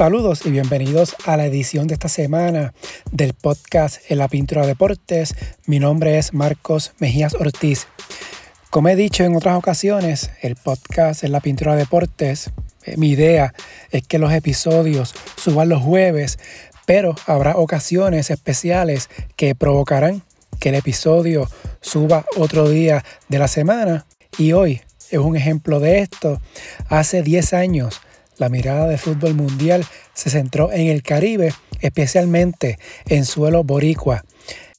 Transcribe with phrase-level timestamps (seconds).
[0.00, 2.72] Saludos y bienvenidos a la edición de esta semana
[3.12, 5.34] del podcast En la Pintura Deportes.
[5.66, 7.86] Mi nombre es Marcos Mejías Ortiz.
[8.70, 12.50] Como he dicho en otras ocasiones, el podcast En la Pintura Deportes,
[12.86, 13.52] eh, mi idea
[13.90, 16.38] es que los episodios suban los jueves,
[16.86, 20.22] pero habrá ocasiones especiales que provocarán
[20.58, 21.46] que el episodio
[21.82, 24.06] suba otro día de la semana.
[24.38, 24.80] Y hoy
[25.10, 26.40] es un ejemplo de esto.
[26.88, 28.00] Hace 10 años
[28.40, 34.24] la mirada de fútbol mundial se centró en el Caribe, especialmente en suelo boricua.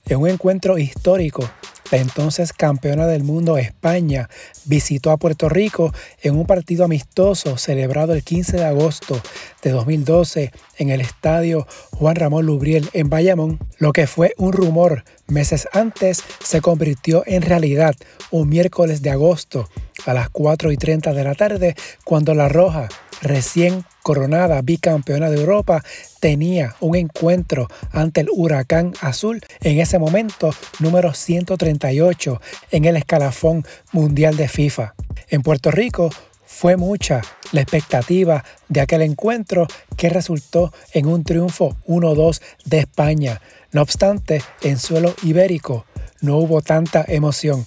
[0.08, 1.48] En un encuentro histórico,
[1.92, 4.30] la entonces campeona del mundo España
[4.66, 5.94] visitó a Puerto Rico
[6.24, 9.22] en un partido amistoso celebrado el 15 de agosto
[9.62, 13.60] de 2012 en el estadio Juan Ramón Lubriel en Bayamón.
[13.78, 17.96] Lo que fue un rumor meses antes se convirtió en realidad
[18.32, 19.70] un miércoles de agosto
[20.08, 22.90] a las 4 y 30 de la tarde cuando La Roja
[23.22, 25.84] recién coronada bicampeona de Europa,
[26.20, 32.42] tenía un encuentro ante el Huracán Azul, en ese momento número 138
[32.72, 34.96] en el escalafón mundial de FIFA.
[35.30, 36.10] En Puerto Rico
[36.46, 43.42] fue mucha la expectativa de aquel encuentro que resultó en un triunfo 1-2 de España.
[43.72, 45.86] No obstante, en suelo ibérico
[46.22, 47.66] no hubo tanta emoción.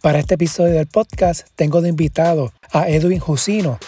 [0.00, 3.78] Para este episodio del podcast tengo de invitado a Edwin Jusino,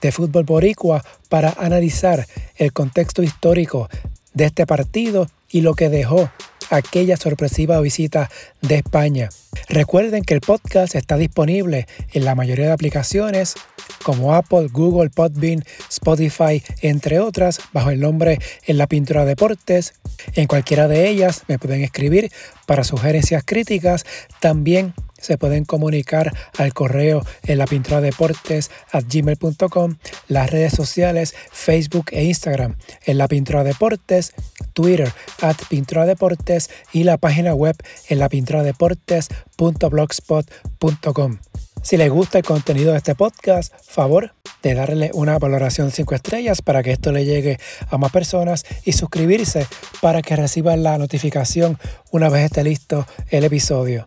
[0.00, 3.88] de fútbol boricua para analizar el contexto histórico
[4.34, 6.30] de este partido y lo que dejó
[6.70, 8.30] aquella sorpresiva visita
[8.60, 9.28] de España.
[9.68, 13.54] Recuerden que el podcast está disponible en la mayoría de aplicaciones
[14.02, 19.94] como Apple, Google, Podbean, Spotify, entre otras, bajo el nombre En la Pintura Deportes.
[20.34, 22.30] En cualquiera de ellas me pueden escribir
[22.66, 24.04] para sugerencias críticas.
[24.40, 24.94] También
[25.26, 29.96] se pueden comunicar al correo en la pintura deportes at gmail.com,
[30.28, 34.34] las redes sociales Facebook e Instagram en la pintura deportes,
[34.72, 37.74] Twitter at pintura deportes y la página web
[38.08, 41.38] en la pintura deportes.blogspot.com.
[41.82, 46.16] Si les gusta el contenido de este podcast, favor de darle una valoración de 5
[46.16, 47.58] estrellas para que esto le llegue
[47.88, 49.66] a más personas y suscribirse
[50.00, 51.78] para que reciban la notificación
[52.10, 54.04] una vez esté listo el episodio.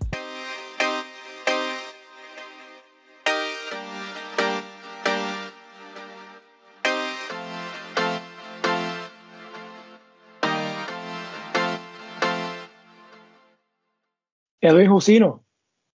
[14.61, 15.45] Edwin Jusino,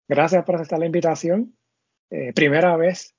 [0.06, 1.56] gracias por aceptar la invitación.
[2.10, 3.16] Eh, primera vez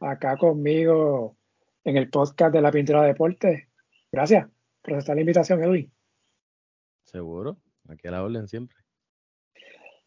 [0.00, 1.36] acá conmigo
[1.84, 3.68] en el podcast de la pintura de deporte.
[4.10, 4.48] Gracias
[4.82, 5.92] por aceptar la invitación, Edwin.
[7.04, 7.58] Seguro,
[7.88, 8.78] aquí a la orden siempre.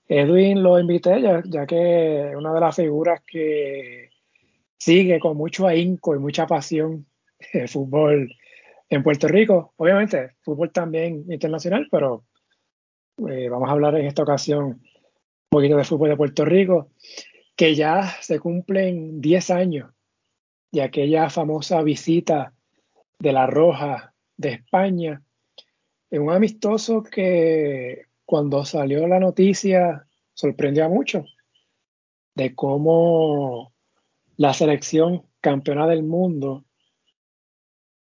[0.05, 4.09] Edwin lo invité ya, ya que una de las figuras que
[4.77, 7.05] sigue con mucho ahínco y mucha pasión
[7.53, 8.29] el fútbol
[8.89, 9.73] en Puerto Rico.
[9.77, 12.25] Obviamente, fútbol también internacional, pero
[13.17, 14.81] eh, vamos a hablar en esta ocasión un
[15.49, 16.89] poquito de fútbol de Puerto Rico,
[17.55, 19.91] que ya se cumplen 10 años
[20.71, 22.53] de aquella famosa visita
[23.19, 25.21] de la Roja de España,
[26.09, 31.35] en un amistoso que cuando salió la noticia sorprendió a muchos
[32.35, 33.73] de cómo
[34.37, 36.65] la selección campeona del mundo,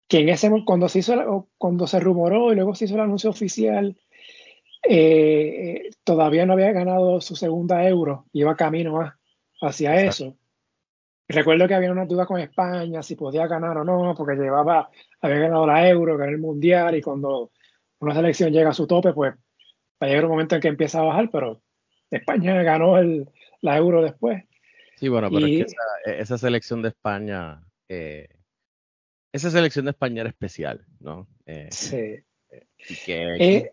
[0.06, 3.30] que en ese cuando se hizo cuando se rumoró y luego se hizo el anuncio
[3.30, 3.96] oficial
[4.88, 9.12] eh, todavía no había ganado su segunda euro, iba camino
[9.60, 10.36] hacia eso.
[11.28, 14.88] Recuerdo que había una duda con España, si podía ganar o no, porque llevaba,
[15.20, 17.52] había ganado la euro, ganó el mundial, y cuando
[18.00, 21.00] una selección llega a su tope, pues va a llegar un momento en que empieza
[21.00, 21.60] a bajar, pero
[22.10, 23.28] España ganó el,
[23.60, 24.44] la euro después.
[24.96, 25.66] Sí, bueno, pero es
[26.04, 28.28] que esa, selección de España, eh,
[29.32, 31.28] esa selección de España era especial, ¿no?
[31.44, 32.16] Eh, sí.
[33.04, 33.70] que,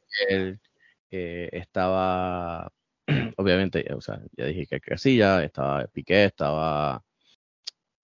[1.12, 2.72] estaba,
[3.38, 7.04] obviamente, o sea, ya dije que Casilla, estaba Piqué, estaba,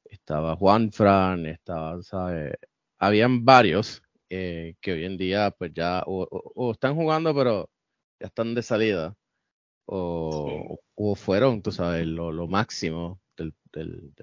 [0.06, 2.56] estaba Juan Fran, estaba, ¿sabes?
[3.00, 7.70] Habían varios eh, que hoy en día, pues ya, o, están jugando, pero
[8.20, 9.16] ya están de salida,
[9.86, 10.78] o,
[11.16, 14.14] fueron, tú sabes, lo, máximo del, del,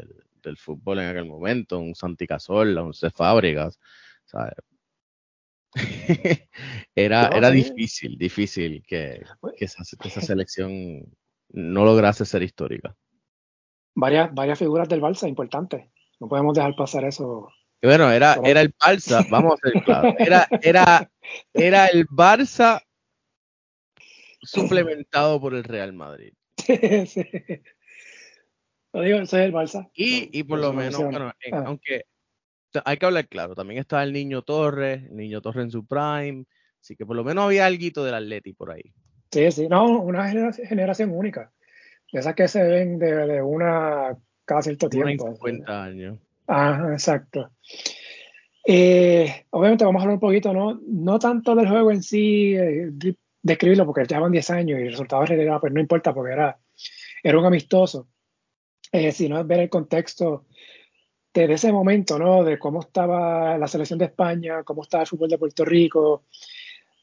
[0.43, 3.11] del, fútbol en aquel momento, un Santi Cazorla, un C.
[3.11, 3.79] Fábregas,
[4.25, 4.55] ¿sabes?
[6.95, 9.85] era, era difícil, difícil que, pues que, esa,
[10.21, 11.05] selección
[11.51, 12.97] no lograse ser histórica.
[13.95, 15.85] Varias, varias figuras del Barça importantes.
[16.21, 17.49] No podemos dejar pasar eso.
[17.83, 20.15] Bueno, era, era el Barça, vamos a ser claros.
[20.19, 21.11] Era, era,
[21.53, 22.83] era el Barça
[24.43, 26.33] suplementado por el Real Madrid.
[27.07, 27.25] sí.
[28.93, 29.91] Lo digo, soy el Barça.
[29.95, 31.63] Y, y por lo menos, bueno, ah.
[31.67, 32.05] aunque
[32.85, 36.45] hay que hablar claro, también está el Niño Torres, el Niño Torres en su prime,
[36.81, 38.93] así que por lo menos había algo del Atleti por ahí.
[39.31, 41.53] Sí, sí, no, una generación única.
[42.11, 45.27] Esas que se ven de, una cada cierto tiempo.
[45.35, 46.19] 50 años.
[46.47, 47.51] Ajá, exacto.
[48.67, 50.81] Eh, obviamente vamos a hablar un poquito, ¿no?
[50.87, 52.91] No tanto del juego en sí, eh,
[53.43, 56.33] describirlo, porque ya van 10 años y el resultado de realidad, pues no importa, porque
[56.33, 56.59] era,
[57.23, 58.09] era un amistoso,
[58.91, 60.47] eh, sino ver el contexto
[61.33, 62.43] de ese momento, ¿no?
[62.43, 66.25] De cómo estaba la selección de España, cómo estaba el fútbol de Puerto Rico,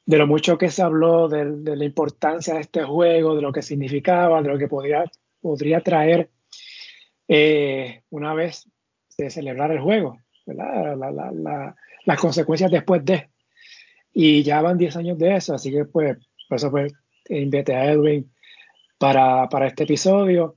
[0.05, 3.61] de lo mucho que se habló de, la importancia de este juego, de lo que
[3.61, 5.05] significaba, de lo que podría,
[5.41, 6.29] podría traer
[7.27, 8.69] eh, una vez
[9.17, 13.29] de celebrar el juego, las consecuencias después de.
[14.13, 16.17] Y ya van 10 años de eso, así que pues,
[16.47, 16.93] por eso pues
[17.29, 18.31] invité a Edwin
[18.97, 20.55] para, para este episodio.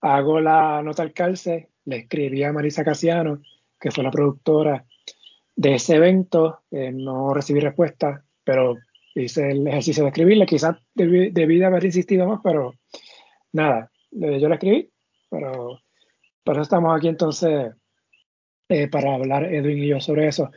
[0.00, 3.42] Hago la nota al calce, le escribí a Marisa Casiano,
[3.80, 4.84] que fue la productora
[5.54, 8.78] de ese evento, no recibí respuesta, pero
[9.14, 10.46] hice el ejercicio de escribirle.
[10.46, 12.74] Quizás debí, de haber insistido más, pero
[13.52, 14.90] nada, yo le escribí,
[15.28, 15.80] pero
[16.44, 17.72] por eso estamos aquí entonces
[18.68, 20.50] eh, para hablar Edwin y yo sobre eso.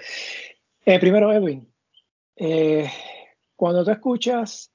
[0.86, 1.68] Eh, primero, Edwin,
[2.36, 2.90] eh,
[3.56, 4.72] cuando tú escuchas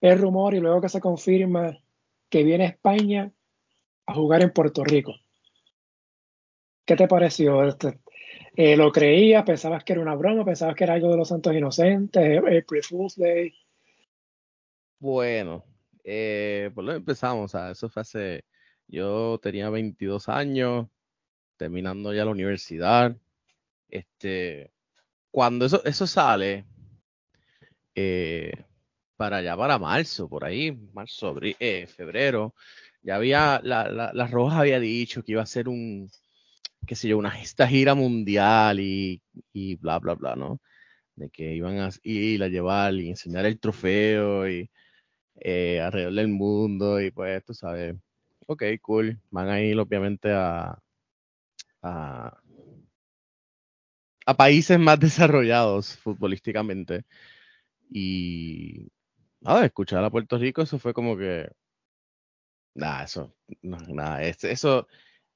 [0.00, 1.78] el rumor y luego que se confirma
[2.28, 3.32] que viene España
[4.06, 5.14] a jugar en Puerto Rico,
[6.88, 7.68] ¿qué te pareció?
[7.68, 8.00] Este,
[8.56, 9.44] eh, ¿Lo creías?
[9.44, 10.42] ¿Pensabas que era una broma?
[10.42, 12.38] ¿Pensabas que era algo de los Santos Inocentes?
[12.38, 13.54] ¿April Fool's Day?
[14.98, 15.66] Bueno,
[16.02, 18.44] eh, pues lo empezamos, eso fue hace,
[18.86, 20.88] yo tenía 22 años,
[21.58, 23.14] terminando ya la universidad,
[23.90, 24.72] este,
[25.30, 26.64] cuando eso, eso sale,
[27.94, 28.50] eh,
[29.16, 32.54] para allá, para marzo, por ahí, marzo, eh, febrero,
[33.02, 36.10] ya había, la, la, la Roja había dicho que iba a ser un,
[36.88, 40.60] qué sé yo, una esta gira mundial y, y, bla, bla, bla, ¿no?
[41.16, 44.70] De que iban a ir a llevar y enseñar el trofeo y
[45.40, 47.96] eh, alrededor del mundo y pues tú sabes,
[48.46, 50.78] ok, cool, van a ir obviamente a,
[51.82, 52.40] a,
[54.26, 57.04] a países más desarrollados futbolísticamente.
[57.90, 58.88] Y
[59.40, 61.48] nada, escuchar a Puerto Rico, eso fue como que,
[62.74, 64.88] nada, eso, nada, eso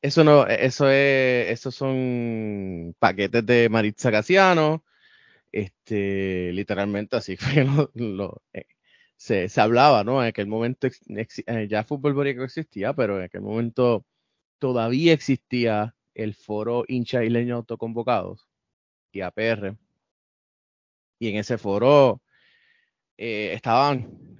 [0.03, 4.85] eso no, e, eso es, esos son paquetes de Maritza Casiano,
[5.53, 7.65] este, literalmente así fue
[7.95, 8.67] lo, eh,
[9.17, 10.23] se, se, hablaba, ¿no?
[10.23, 14.07] En aquel momento eh, ya fútbol boricua existía, pero en aquel momento
[14.59, 18.49] todavía existía el foro hincha isleño autoconvocados
[19.13, 19.77] y APR.
[21.19, 22.23] Y en ese foro
[23.17, 24.39] eh, estaban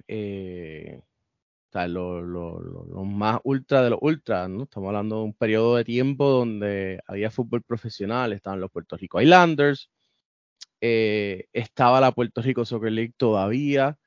[1.73, 4.63] sea, los lo, más ultra de los ultras, ¿no?
[4.63, 9.21] Estamos hablando de un periodo de tiempo donde había fútbol profesional, estaban los Puerto Rico
[9.21, 9.89] Islanders,
[10.81, 13.97] eh, estaba la Puerto Rico Soccer League todavía,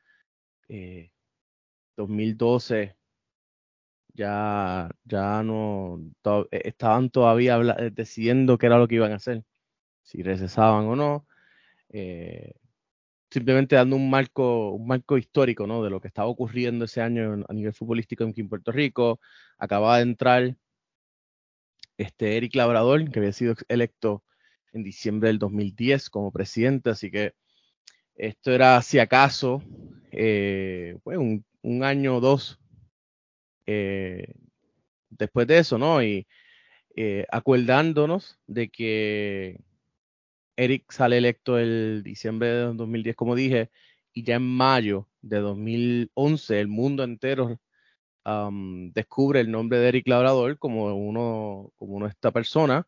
[1.96, 2.96] 2012 eh,
[4.14, 6.00] ya, ya no,
[6.50, 7.58] eh, estaban todavía
[7.92, 9.44] decidiendo qué era lo que iban a hacer,
[10.02, 11.26] si recesaban o no
[13.36, 15.84] simplemente dando un marco, un marco histórico ¿no?
[15.84, 19.20] de lo que estaba ocurriendo ese año a nivel futbolístico en Puerto Rico.
[19.58, 20.56] Acababa de entrar
[21.98, 24.24] este Eric Labrador, que había sido electo
[24.72, 27.34] en diciembre del 2010 como presidente, así que
[28.14, 29.62] esto era, si acaso,
[30.12, 31.44] eh, pues un,
[31.84, 32.58] año o dos
[33.66, 34.32] eh,
[35.10, 36.02] después de eso, ¿no?
[36.02, 36.26] Y
[36.96, 39.60] eh, acordándonos de que
[40.56, 43.70] Eric sale electo el diciembre de 2010, como dije,
[44.12, 47.60] y ya en mayo de 2011 el mundo entero
[48.92, 52.86] descubre el nombre de Eric Labrador como uno, como uno esta persona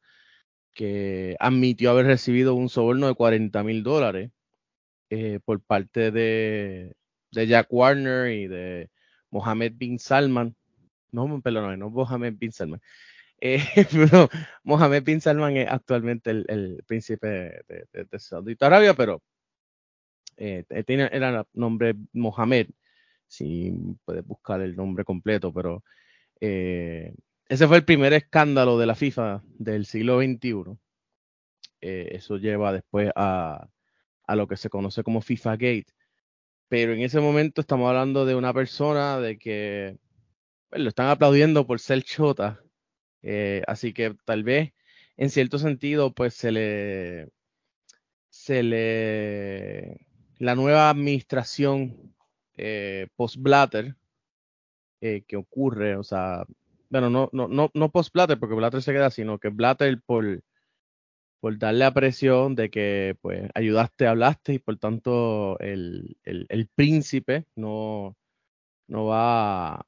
[0.75, 4.31] que admitió haber recibido un soborno de 40 mil dólares
[5.11, 6.95] eh, por parte de,
[7.33, 8.91] de, Jack Warner y de
[9.31, 10.57] Mohammed bin Salman.
[11.13, 12.81] No, perdón, no Mohammed bin Salman.
[13.41, 13.61] Eh,
[14.65, 17.29] Mohamed bin Salman es actualmente el, príncipe
[17.69, 19.23] de, de, Saudi Arabia, pero
[20.37, 22.69] eh, tiene, era nombre Mohamed,
[23.27, 23.73] si
[24.05, 25.85] puedes buscar el nombre completo, pero
[26.41, 27.15] eh,
[27.49, 30.79] ese fue el primer escándalo de la FIFA del siglo XXI.
[31.81, 33.69] Eh, eso lleva después a,
[34.27, 35.87] a lo que se conoce como FIFA Gate.
[36.69, 39.99] Pero en ese momento estamos hablando de una persona de que
[40.71, 42.63] pues, lo están aplaudiendo por ser chota
[43.23, 44.73] eh, así que tal vez
[45.17, 47.29] en cierto sentido pues se le
[48.31, 50.07] se le
[50.39, 52.15] la nueva administración
[52.57, 53.97] eh, post Blatter
[55.01, 56.45] eh, que ocurre, o sea,
[56.91, 60.43] bueno, no, no, no, no post Blatter porque Blatter se queda, sino que Blatter por
[61.41, 66.17] por darle a presión de que pues ayudaste, hablaste y por tanto el,
[66.75, 68.17] príncipe no,
[68.89, 69.87] no va,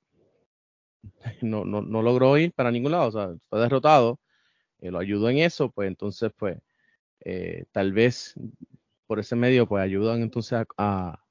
[1.42, 4.20] no, no, no, logró ir para ningún lado, o sea, fue derrotado,
[4.80, 6.58] eh, lo ayudó en eso, pues entonces pues
[7.20, 8.34] eh, tal vez
[9.06, 11.22] por ese medio pues ayudan entonces a,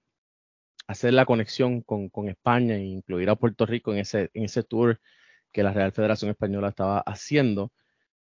[0.88, 4.64] hacer la conexión con, con, España e incluir a Puerto Rico en ese, en ese
[4.64, 5.00] tour
[5.52, 7.72] que la Real Federación Española estaba haciendo.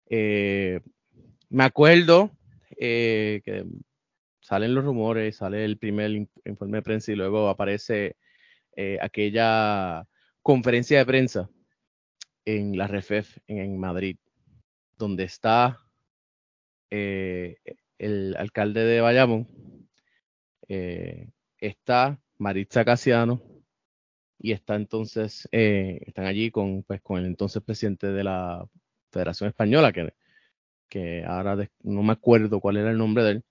[0.09, 0.81] Eh,
[1.51, 2.31] me acuerdo
[2.79, 3.67] que
[4.41, 6.11] salen los rumores, sale el primer
[6.45, 8.17] informe de prensa y luego aparece
[9.01, 10.07] aquella
[10.45, 11.51] conferencia de prensa
[12.45, 14.19] en la REFEF en, Madrid,
[14.97, 15.81] donde está
[16.91, 17.57] eh,
[17.99, 19.49] el alcalde de Bayamón,
[21.59, 23.43] está Maritza Casiano
[24.39, 28.65] y está entonces, están allí con, pues, con el entonces presidente de la
[29.11, 30.13] Federación Española, que
[30.95, 33.45] que ahora no me acuerdo cuál era el nombre de él.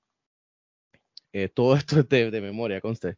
[1.34, 3.18] Eh, todo esto es de, memoria, conste.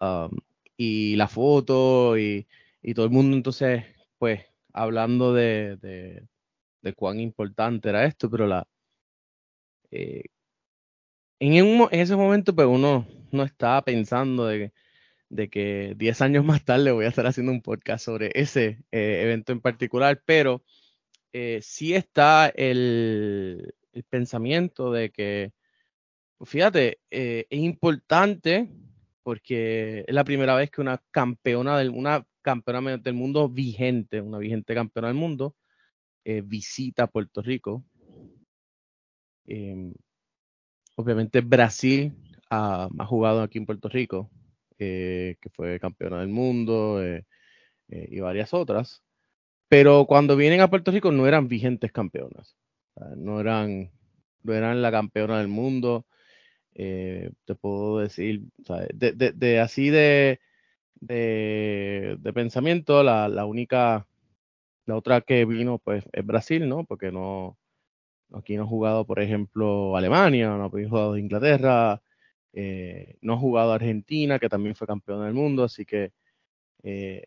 [0.00, 0.30] Um,
[0.78, 2.46] y la foto y,
[2.94, 3.84] todo el mundo entonces,
[4.18, 4.40] pues,
[4.72, 5.76] hablando de,
[6.82, 8.66] de, cuán importante era esto, pero la...
[9.90, 10.24] Eh,
[11.40, 14.72] en, en, ese momento, pues uno no estaba pensando de,
[15.28, 19.22] de que 10 años más tarde voy a estar haciendo un podcast sobre ese eh,
[19.24, 20.62] evento en particular, pero
[21.32, 23.74] eh, sí está el,
[24.08, 25.52] pensamiento de que,
[26.44, 28.70] fíjate, es importante
[29.22, 34.38] porque es la primera vez que una campeona del, una campeona del mundo vigente, una
[34.38, 35.56] vigente campeona del mundo,
[36.24, 37.84] eh, visita Puerto Rico.
[39.46, 39.92] Em,
[40.96, 42.12] obviamente Brasil
[42.50, 44.30] ha, jugado aquí en Puerto Rico,
[44.78, 47.00] que fue campeona del mundo
[47.88, 49.02] y varias otras.
[49.70, 52.56] Pero cuando vienen a Puerto Rico no eran vigentes campeonas.
[53.16, 53.92] No eran,
[54.42, 56.06] no eran la campeona del mundo.
[56.74, 58.42] Eh, te puedo decir,
[58.92, 60.40] de, así de,
[61.00, 64.06] de, pensamiento, la, única,
[64.86, 66.84] la otra que vino pues es Brasil, ¿no?
[66.84, 67.58] Porque no,
[68.32, 72.02] aquí no ha jugado, por ejemplo, Alemania, no ha jugado Inglaterra,
[72.52, 76.12] eh, no ha jugado Argentina, que también fue campeona del mundo, así que
[76.82, 77.24] eh,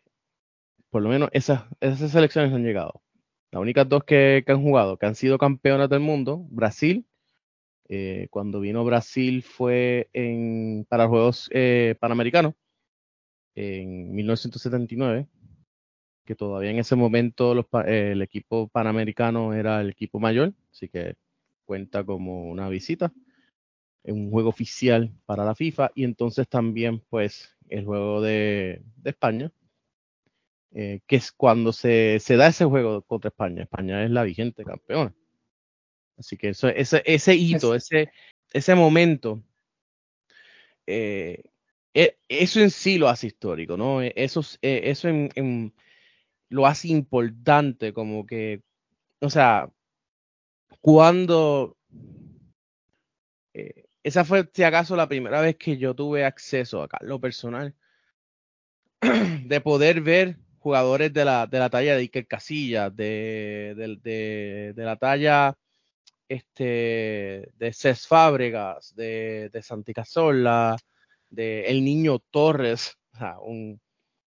[0.90, 3.02] por lo menos esas, esas selecciones han llegado.
[3.50, 7.06] Las únicas dos que, han jugado, que han sido campeonas del mundo, Brasil.
[7.88, 11.50] Eh, cuando vino Brasil fue en, para Juegos
[12.00, 12.54] Panamericanos
[13.54, 15.28] en 1979,
[16.24, 17.54] que todavía en ese momento
[17.86, 21.16] el equipo panamericano era el equipo mayor, así que
[21.64, 23.12] cuenta como una visita,
[24.04, 29.50] un juego oficial para la FIFA y entonces también pues el juego de España,
[30.76, 33.62] eh, que es cuando se, se, da ese juego contra España.
[33.62, 35.14] España es la vigente campeona.
[36.16, 38.10] Así que eso, ese, ese hito, ese,
[38.52, 39.40] ese momento,
[40.86, 41.44] eh,
[41.94, 44.02] eso en sí lo hace histórico, ¿no?
[44.02, 45.74] E, eso, e, eso en,
[46.48, 48.62] lo hace importante, como que,
[49.20, 49.70] o sea,
[50.80, 51.76] cuando...
[53.54, 57.74] Eh, esa fue, si acaso, la primera vez que yo tuve acceso a lo personal,
[59.46, 64.84] de poder ver jugadores de la, de la talla de Iker Casillas, de, de, de,
[64.84, 65.56] la talla
[66.28, 70.76] este, de Cés Fábregas, de, de Santi Casola,
[71.42, 72.98] El Niño Torres,
[73.42, 73.80] un,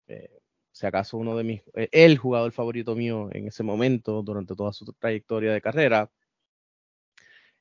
[0.07, 0.39] eh,
[0.71, 4.73] si acaso uno de mis, eh, el jugador favorito mío en ese momento, durante toda
[4.73, 6.09] su trayectoria de carrera,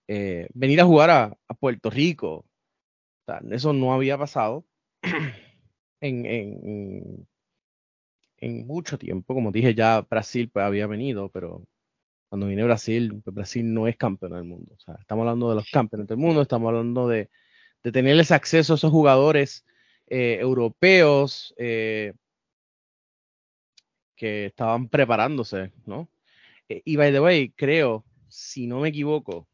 [0.07, 2.47] eh, venir a jugar a, a Puerto Rico.
[3.51, 4.65] eso no había pasado
[6.01, 7.29] en, en,
[8.39, 9.35] en mucho tiempo.
[9.35, 11.65] Como dije, ya Brasil pues, había venido, pero
[12.29, 14.75] cuando viene Brasil, pues, Brasil no es campeón del mundo.
[14.77, 17.31] O sea, estamos hablando de los campeones del mundo, estamos hablando de,
[17.83, 19.65] de tenerles acceso a esos jugadores
[20.07, 22.15] eh, europeos eh,
[24.17, 26.09] que estaban preparándose, ¿no?
[26.69, 29.47] Eh, y by the way, creo, si no me equivoco,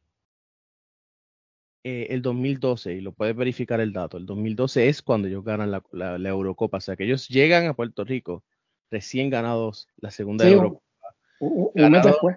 [1.83, 5.83] el 2012, y lo puedes verificar el dato, el 2012 es cuando ellos ganan la,
[5.93, 8.43] la Eurocopa, o sea que ellos llegan a Puerto Rico
[8.91, 10.81] recién ganados la segunda Europa.
[11.41, 12.37] Un, mes después.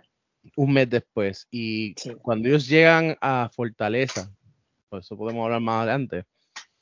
[0.56, 1.48] Un mes después.
[1.52, 4.36] Y cuando ellos llegan a Fortaleza,
[4.90, 6.26] por eso podemos hablar más adelante,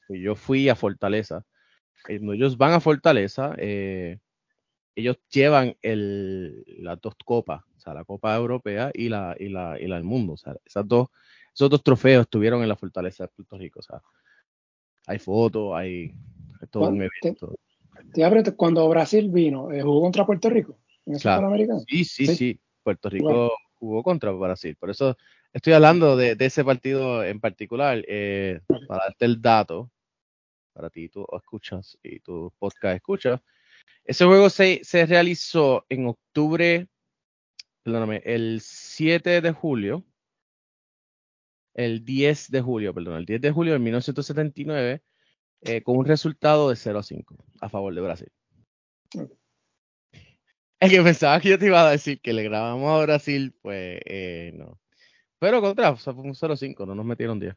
[0.10, 1.44] yo fui a Fortaleza.
[2.06, 4.20] Cuando ellos van a Fortaleza, eh,
[4.96, 9.78] ellos llevan el, las dos copas, o sea, la Copa Europea y la, y la,
[9.80, 10.34] y la del mundo.
[10.34, 11.08] O sea, esas dos,
[11.54, 13.80] esos dos trofeos estuvieron en la Fortaleza de Puerto Rico.
[13.80, 14.02] O sea,
[15.08, 16.14] hay fotos, hay,
[16.70, 17.58] todo un evento
[18.56, 20.78] cuando Brasil vino, eh, ¿jugó contra Puerto Rico?
[21.06, 24.76] ¿En sí, sí, sí, Puerto Rico jugó contra Brasil.
[24.76, 25.18] Por eso
[25.56, 28.60] Estoy hablando de, ese partido en particular, eh,
[28.90, 29.90] para darte el dato,
[30.74, 33.40] para ti tú escuchas y tu podcast escuchas.
[34.04, 36.90] Ese juego se, se realizó en octubre,
[37.84, 40.04] perdóname, el 7 de julio,
[41.74, 45.04] el 10 de julio, perdón, el 10 de julio de 1979,
[45.62, 48.32] eh, con un resultado de 0 a 5 a favor de Brasil.
[50.82, 54.02] Es que pensaba que yo te iba a decir que le grabamos a Brasil, pues
[54.04, 54.82] eh, no.
[55.46, 57.56] Pero contra, o sea, fue un 0-5, no nos metieron 10.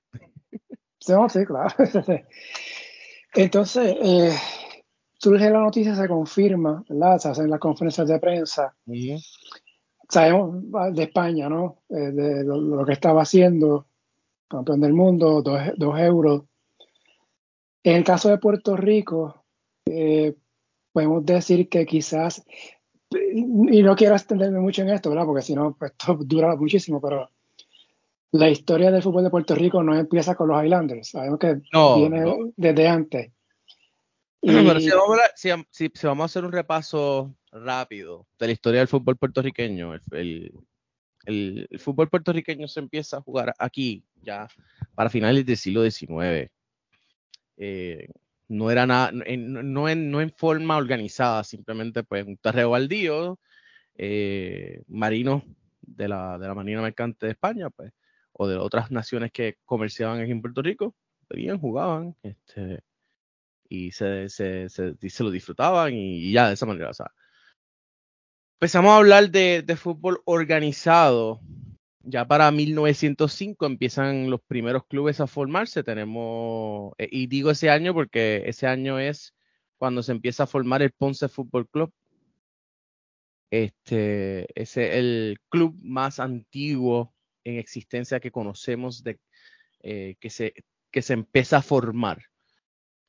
[1.01, 1.75] Sí, sí, claro.
[3.33, 4.37] Entonces, eh,
[5.15, 7.19] surge la noticia, se confirma, ¿verdad?
[7.19, 8.77] Se hacen las conferencias de prensa.
[10.07, 11.79] Sabemos de España, ¿no?
[11.89, 13.87] Eh, de lo, que estaba haciendo,
[14.49, 16.43] campeón del mundo, dos, euros.
[17.83, 19.47] En el caso de Puerto Rico,
[19.87, 20.37] eh,
[20.93, 22.45] podemos decir que quizás,
[23.11, 25.25] y no quiero extenderme mucho en esto, ¿verdad?
[25.25, 27.31] Porque si no, pues, esto dura muchísimo, pero
[28.33, 31.61] la historia del fútbol de Puerto Rico no empieza con los Highlanders, sabemos que
[31.97, 33.33] viene desde antes.
[34.43, 34.93] si,
[36.05, 42.69] vamos a, hacer un repaso rápido de la historia del fútbol puertorriqueño, el, fútbol puertorriqueño
[42.69, 44.49] se empieza a jugar aquí ya
[44.95, 46.51] para finales del siglo XIX.
[47.59, 48.09] Eh,
[48.49, 53.39] no era nada, no, en, forma organizada, simplemente pues un terreno baldío,
[53.95, 55.43] eh, marinos
[55.83, 57.93] de la, de la Marina Mercante de España, pues
[58.39, 60.95] o de otras naciones que comerciaban aquí en Puerto Rico,
[61.29, 62.81] venían, jugaban, este,
[63.69, 66.91] y se, se, se, lo disfrutaban y, ya de esa manera.
[66.91, 67.11] O sea,
[68.61, 71.41] empezamos a hablar de, de, fútbol organizado.
[72.03, 75.83] Ya para 1905 empiezan los primeros clubes a formarse.
[75.83, 79.35] Tenemos, eh, y digo ese año porque ese año es
[79.79, 81.93] cuando se empieza a formar el Ponce Fútbol Club.
[83.51, 87.15] Este es el club más antiguo
[87.49, 89.19] en existencia que conocemos de,
[89.81, 90.55] eh, que, se,
[90.91, 92.23] que se empieza a formar.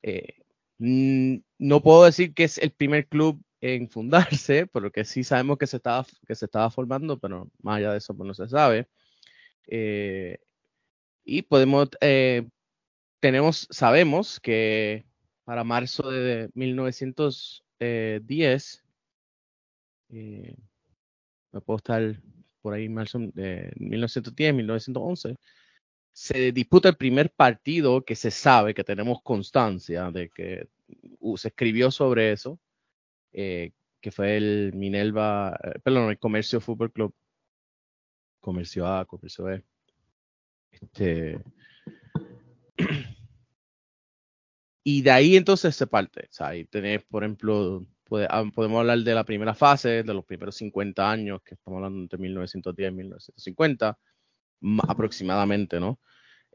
[0.02, 0.44] Eh,
[0.78, 5.78] no puedo decir que es el primer club en fundarse, porque sí sabemos que se
[5.78, 8.88] estaba, que se estaba formando, pero más allá de eso pues no se sabe.
[9.68, 10.40] Eh,
[11.26, 11.90] y podemos,
[13.20, 15.06] tenemos, sabemos que
[15.44, 18.84] para marzo de 1910,
[20.10, 20.56] me
[21.62, 22.20] puedo estar
[22.62, 25.36] por ahí de 1910, 1911,
[26.12, 30.68] se disputa el primer partido que se sabe, que tenemos constancia de que
[31.20, 32.60] uh, se escribió sobre eso,
[33.32, 37.14] eh, que fue el Minerva, eh, perdón, el Comercio Fútbol Club,
[38.40, 39.64] Comercio A, Comercio B.
[40.72, 41.40] Este,
[44.84, 46.28] y de ahí entonces se parte.
[46.30, 47.86] O sea, ahí tenés, por ejemplo,
[48.30, 52.00] Ah, podemos hablar de la primera fase, de los primeros 50 años, que estamos hablando
[52.02, 53.98] entre 1910 y 1950,
[54.88, 56.00] aproximadamente, ¿no?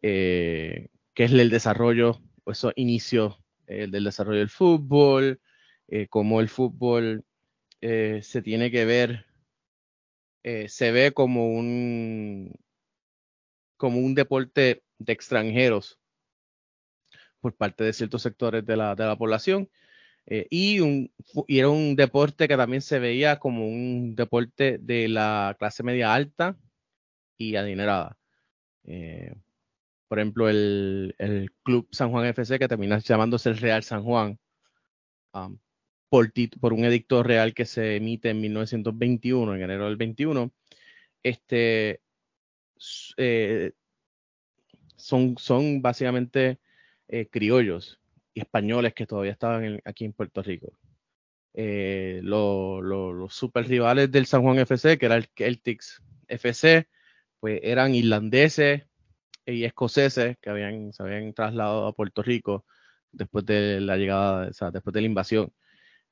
[0.03, 5.41] Eh, que es el desarrollo, o esos inicios eh, del desarrollo del fútbol,
[5.89, 7.25] eh, cómo el fútbol
[7.81, 9.27] eh, se tiene que ver,
[10.69, 12.53] se ve como un,
[13.79, 15.99] como un deporte de extranjeros
[17.41, 19.71] por parte de ciertos sectores de la, de la población
[20.27, 21.13] eh, y, un,
[21.47, 26.15] y era un deporte que también se veía como un deporte de la clase media
[26.15, 26.59] alta
[27.39, 28.19] y adinerada.
[28.85, 29.35] Eh,
[30.09, 34.39] por ejemplo, el, el, Club San Juan FC, que termina llamándose el Real San Juan,
[35.35, 35.59] um,
[36.09, 40.53] por, por, un edicto real que se emite en 1921, en enero del 21,
[41.23, 42.01] este,
[43.17, 43.73] eh,
[44.97, 46.61] son, son básicamente
[47.31, 48.01] criollos
[48.41, 50.73] españoles que todavía estaban aquí en Puerto Rico.
[51.55, 56.89] Eh, los super rivales del San Juan FC, que era el Celtics FC,
[57.39, 58.83] pues eran irlandeses
[59.47, 62.65] y escoceses que habían, se habían trasladado a Puerto Rico
[63.13, 65.53] después de la llegada, después de la invasión.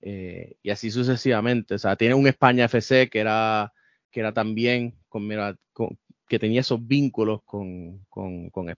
[0.01, 1.75] Eh, y así sucesivamente.
[1.75, 3.73] O sea, tiene un España FC que era,
[4.11, 5.29] que era también, con,
[6.29, 8.75] que tenía esos vínculos con, con, con,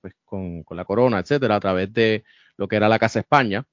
[0.00, 2.24] pues, con, con la corona, etcétera, a través de
[2.58, 3.64] lo que era la Casa España,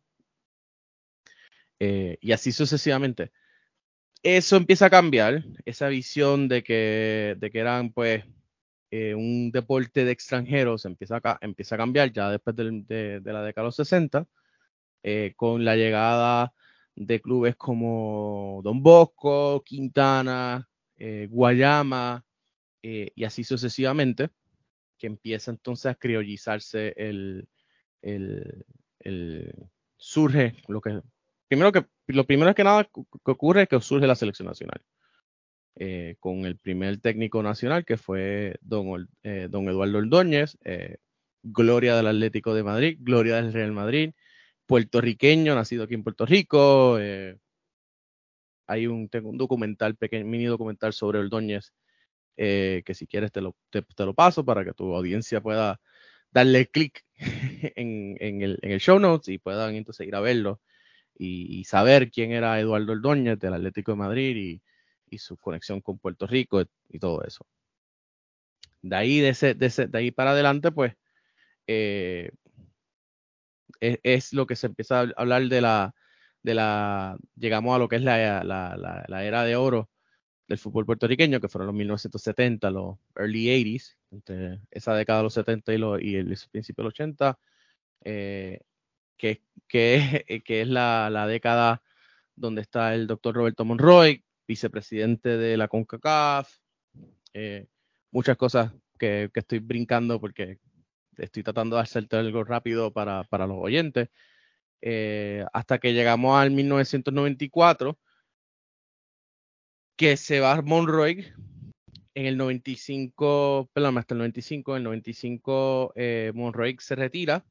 [1.80, 3.32] eh, y así sucesivamente.
[4.24, 8.24] Eso empieza a cambiar, esa visión de que, de que eran pues
[8.92, 13.64] eh, un deporte de extranjeros empieza a, empieza a cambiar ya después de, la década
[13.64, 14.28] de los 60,
[15.04, 16.54] eh, con la llegada
[16.96, 20.68] de clubes como Don Bosco, Quintana,
[21.30, 22.24] Guayama
[22.82, 24.30] y así sucesivamente,
[24.98, 27.48] que empieza entonces a criollizarse el,
[29.98, 31.02] surge lo que
[31.48, 34.82] primero que lo primero que nada que ocurre es que surge la selección nacional.
[35.78, 39.10] eh, con el primer técnico nacional que fue don,
[39.50, 40.58] don Eduardo Ordóñez,
[41.44, 44.14] gloria del Atlético de Madrid, gloria del Real Madrid,
[44.66, 46.98] puertorriqueño, nacido aquí en Puerto Rico.
[48.68, 51.74] hay un, un documental, pequeño, mini documental sobre Ordóñez,
[52.36, 55.80] que si quieres te lo, te lo paso para que tu audiencia pueda
[56.36, 57.06] darle clic
[57.78, 60.60] en, el, en, el, show notes y puedan entonces ir a verlo
[61.18, 64.62] y, saber quién era Eduardo Ordóñez del Atlético de Madrid
[65.10, 67.48] y, su conexión con Puerto Rico y todo eso.
[68.82, 69.24] De ahí,
[69.94, 70.94] ahí para adelante, pues,
[71.68, 72.32] eh,
[73.80, 75.96] es, es, lo que se empieza a hablar de la,
[76.44, 79.90] de la, llegamos a lo que es la, la era de oro
[80.48, 85.34] del fútbol puertorriqueño, que fueron los 1970, los early 80s, entre esa década de los
[85.34, 87.40] 70 y, y el principio de los 80,
[88.04, 88.60] eh,
[89.18, 90.26] que, que,
[90.62, 91.82] es la, década
[92.36, 96.58] donde está el doctor Roberto Monroy, vicepresidente de la CONCACAF,
[97.34, 97.68] eh,
[98.12, 100.60] muchas cosas que, que, estoy brincando porque
[101.18, 104.10] estoy tratando de hacer algo rápido para, para los oyentes,
[104.82, 107.98] eh, hasta que llegamos al 1994,
[109.96, 111.34] que se va Monroy
[112.16, 117.46] en el 95, perdón, hasta el 95, en el 95 eh, Monroy se retira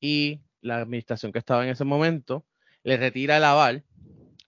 [0.00, 2.46] y la administración que estaba en ese momento
[2.84, 3.84] le retira el aval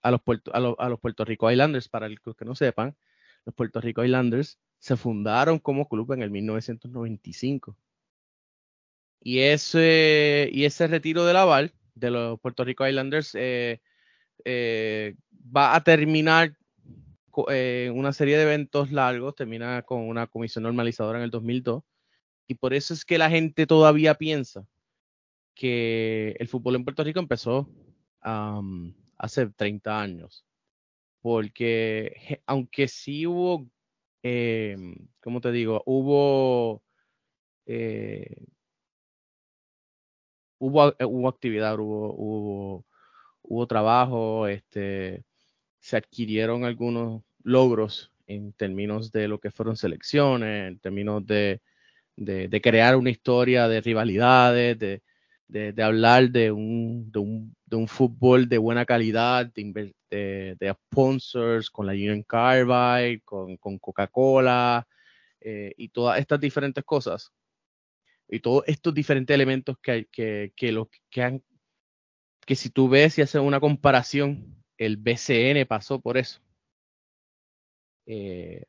[0.03, 0.21] a los,
[0.53, 2.95] a los, a los Puerto Rico Islanders, para los que no sepan,
[3.45, 7.75] los Puerto Rico Islanders se fundaron como club en el 1995.
[9.21, 13.81] Y ese, y ese retiro del aval de los Puerto Rico Islanders eh,
[14.45, 15.15] eh,
[15.55, 16.55] va a terminar
[17.49, 21.83] eh, una serie de eventos largos, termina con una comisión normalizadora en el 2002,
[22.47, 24.67] y por eso es que la gente todavía piensa
[25.55, 27.69] que el fútbol en Puerto Rico empezó
[29.17, 30.45] hace 30 años,
[31.21, 33.69] porque aunque sí hubo,
[34.23, 34.77] eh,
[35.21, 35.83] ¿cómo te digo?
[35.85, 36.83] Hubo...
[37.65, 38.45] Eh,
[40.59, 42.85] hubo, hubo actividad, hubo, hubo,
[43.43, 45.23] hubo trabajo, este,
[45.83, 51.59] se adquirieron algunos logros en términos de lo que fueron selecciones, en términos de,
[52.15, 55.01] de, crear una historia de rivalidades, de,
[55.49, 61.91] de hablar de un, un, de un, fútbol de buena calidad, de, sponsors con la
[61.91, 64.87] Union Carbide, con, con Coca-Cola
[65.41, 67.33] eh, y todas estas diferentes cosas.
[68.29, 73.41] Y todos estos diferentes elementos que, que, que, lo, que si tú ves y haces
[73.41, 76.41] una comparación el BCN pasó por eso.
[78.05, 78.65] Eh,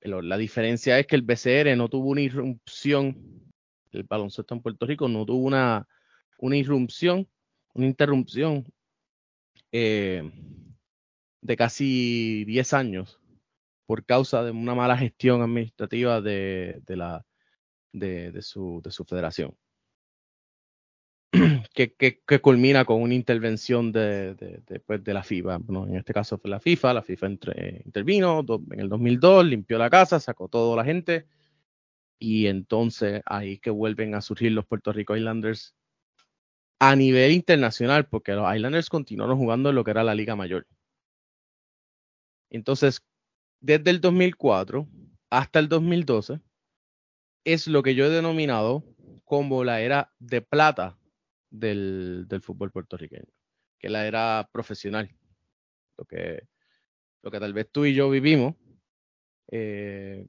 [0.00, 3.52] la diferencia es que el BCN no tuvo una irrupción,
[3.92, 5.86] el baloncesto en Puerto Rico no tuvo una,
[6.38, 7.28] una irrupción,
[7.74, 8.64] una interrupción
[9.70, 10.30] eh,
[11.40, 13.20] de casi 10 años
[13.86, 17.24] por causa de una mala gestión administrativa de, de la,
[17.92, 19.56] de, de, su, de su federación.
[21.74, 25.60] que, culmina con una intervención de, pues, de la FIFA.
[25.88, 27.28] en este caso fue la FIFA, la FIFA
[27.84, 31.26] intervino en el 2002, limpió la casa, sacó toda la gente
[32.18, 35.74] y entonces ahí que vuelven a surgir los Puerto Rico Islanders
[36.78, 40.66] a nivel internacional, porque los Islanders continuaron jugando en lo que era la Liga Mayor.
[42.50, 43.02] Entonces,
[43.60, 44.86] desde el 2004
[45.30, 46.40] hasta el 2012
[47.44, 48.84] es lo que yo he denominado
[49.24, 50.98] como la era de plata
[51.52, 53.28] del, del, fútbol puertorriqueño,
[53.78, 55.14] que la era profesional,
[55.98, 56.48] lo que,
[57.22, 58.54] lo que tal vez tú y yo vivimos.
[59.50, 60.26] Eh,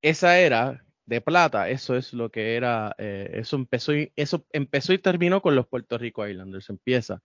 [0.00, 4.92] esa era de plata, eso es lo que era, eh, eso, empezó y, eso empezó
[4.92, 7.22] y terminó con los Puerto Rico Islanders, empieza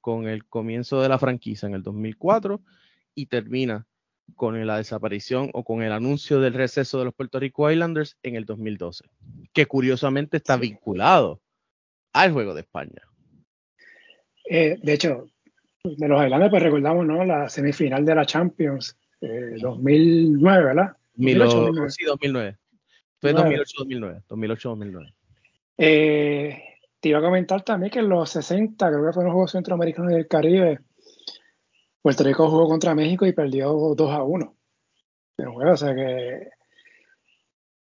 [0.00, 2.60] con el comienzo de la franquicia en el 2004
[3.14, 3.86] y termina
[4.34, 8.34] con la desaparición o con el anuncio del receso de los Puerto Rico Islanders en
[8.34, 9.04] el 2012,
[9.52, 11.40] que curiosamente está vinculado
[12.16, 13.02] al Juego de España.
[14.48, 15.26] Eh, de hecho,
[15.84, 17.24] de los Islanders, pues recordamos ¿no?
[17.24, 20.96] la semifinal de la Champions eh, 2009, ¿verdad?
[21.14, 22.56] 2008, Sí, 2009.
[23.20, 24.22] Fue 2008-2009.
[24.28, 25.14] 2008-2009.
[25.78, 26.62] Eh,
[27.00, 30.12] te iba a comentar también que en los 60, creo que fueron los Juegos Centroamericanos
[30.12, 30.80] del Caribe,
[32.00, 34.56] Puerto Rico jugó contra México y perdió 2 a 1.
[35.36, 36.48] Pero bueno, o sea que.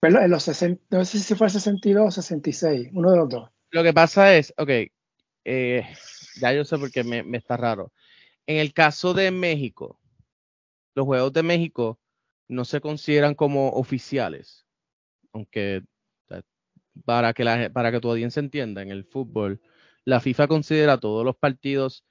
[0.02, 3.51] En los 60, no sé si fue el 62 o 66, uno de los dos.
[3.72, 4.68] Lo que pasa es, ok,
[5.44, 5.84] eh,
[6.40, 7.92] ya yo sé por qué me, está raro.
[8.46, 9.98] En el caso de México,
[10.94, 11.98] los Juegos de México
[12.48, 14.66] no se consideran como oficiales,
[15.32, 15.82] aunque
[17.06, 19.62] para que, la, para que tu audiencia entienda, en el fútbol,
[20.04, 22.04] la FIFA considera todos los partidos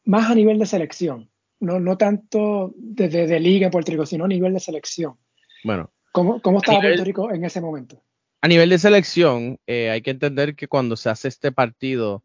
[0.05, 1.29] más a nivel de selección.
[1.59, 5.17] No, no tanto desde de, liga en Puerto Rico, sino a nivel de selección.
[5.65, 5.91] Bueno.
[6.13, 8.01] ¿Cómo, cómo estaba Puerto Rico en ese momento?
[8.43, 12.23] A nivel de selección, eh, hay que entender que cuando se hace este partido,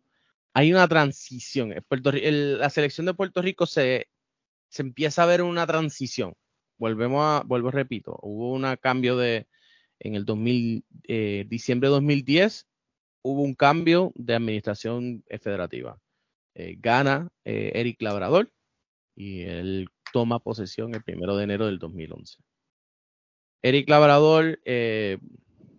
[0.54, 1.74] hay una transición.
[1.90, 4.08] la selección de Puerto Rico se,
[4.70, 6.36] se empieza a ver una transición
[6.78, 9.48] volvemos a, vuelvo repito, hubo un cambio de,
[10.00, 12.68] en el 2000, eh, diciembre de 2010,
[13.22, 16.00] hubo un cambio de administración eh, federativa.
[16.56, 18.52] Eh, gana Eric Labrador
[19.16, 22.38] y él toma posesión el primero de enero del 2011.
[23.64, 24.60] Eric Labrador,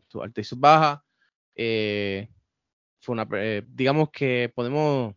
[0.09, 1.04] su alta y su baja,
[1.54, 3.28] fue una,
[3.68, 5.14] digamos que podemos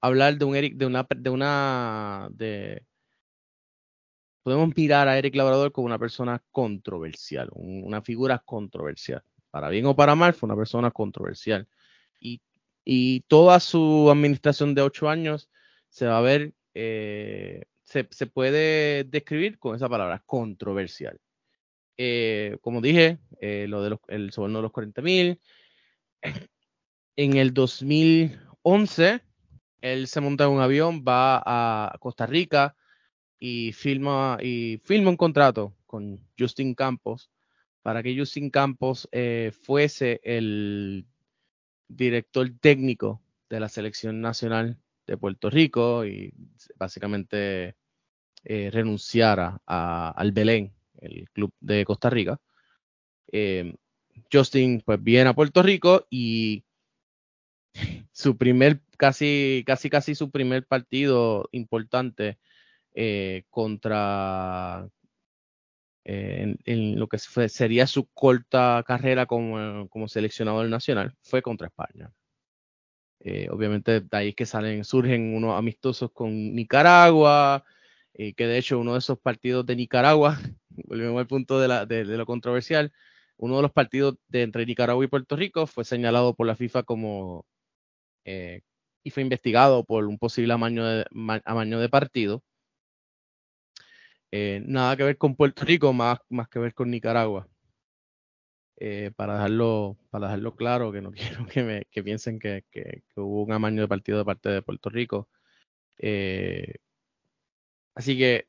[0.00, 2.86] hablar de un Eric, de una, de una, de,
[4.44, 9.24] podemos mirar a Eric Labrador como una persona controversial, una figura controversial.
[9.50, 11.66] Para bien o para mal, fue una persona controversial.
[12.20, 12.42] Y,
[12.84, 15.48] y toda su administración de ocho años
[15.88, 21.18] se va a ver, eh, se, se, puede describir con esa palabra, controversial.
[21.96, 25.40] Eh, como dije, eh, lo de los, el soborno de los 40 mil.
[27.16, 29.22] En el 2011,
[29.80, 32.74] él se monta en un avión, va a Costa Rica,
[33.46, 37.30] y firma, y firma un contrato con Justin Campos
[37.82, 41.04] para que Justin Campos eh, fuese el
[41.86, 46.32] director técnico de la selección nacional de Puerto Rico y
[46.78, 47.76] básicamente
[48.44, 52.40] eh, renunciara al Belén, el club de Costa Rica.
[53.30, 53.74] Eh,
[54.32, 56.64] Justin pues viene a Puerto Rico y
[58.10, 62.38] su primer, casi, casi, casi su primer partido importante
[62.94, 64.88] eh, contra
[66.04, 72.12] eh, en, lo que sería su corta carrera como, como seleccionador nacional, fue contra España.
[73.20, 77.64] Eh, obviamente de ahí que salen, surgen unos amistosos con Nicaragua,
[78.14, 80.38] que de hecho uno de esos partidos de Nicaragua,
[80.70, 82.92] volvemos al punto de, de, lo controversial,
[83.38, 86.84] uno de los partidos de entre Nicaragua y Puerto Rico fue señalado por la FIFA
[86.84, 87.46] como
[89.04, 91.06] y fue investigado por un posible amaño de,
[91.44, 92.42] amaño de partido.
[94.36, 97.46] Eh, nada que ver con Puerto Rico, más, más que ver con Nicaragua.
[98.76, 103.04] Eh, para, dejarlo, para dejarlo claro, que no quiero que, me, que piensen que, que,
[103.14, 105.28] hubo un amaño de partido de parte de Puerto Rico.
[105.98, 106.74] Eh,
[107.94, 108.48] así que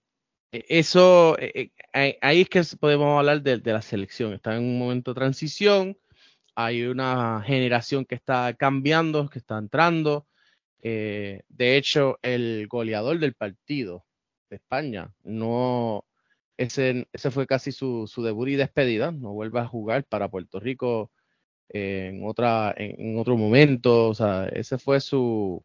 [0.51, 1.37] eso,
[1.93, 4.33] ahí es que podemos hablar de, de, la selección.
[4.33, 5.97] Está en un momento de transición,
[6.55, 10.27] hay una generación que está cambiando, que está entrando.
[10.81, 11.43] de
[11.77, 14.04] hecho, el goleador del partido
[14.49, 15.13] de España.
[15.23, 16.05] No,
[16.58, 19.12] ese, ese fue casi su, su, debut y despedida.
[19.12, 21.12] No vuelve a jugar para Puerto Rico
[21.69, 24.10] en, otra, en, otro momento.
[24.10, 25.63] O sea, ese fue su,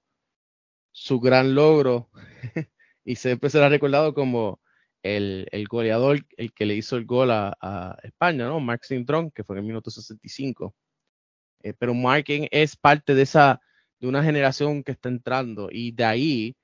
[0.92, 2.10] su gran logro
[3.04, 4.60] y siempre será recordado como
[5.02, 8.60] el, el, goleador, el que le hizo el gol a, a España, ¿no?
[8.60, 10.74] Mark Sintron, que fue en el minuto 65.
[11.62, 13.60] Eh, pero Marking es parte de esa,
[14.00, 16.56] de una generación que está entrando y de ahí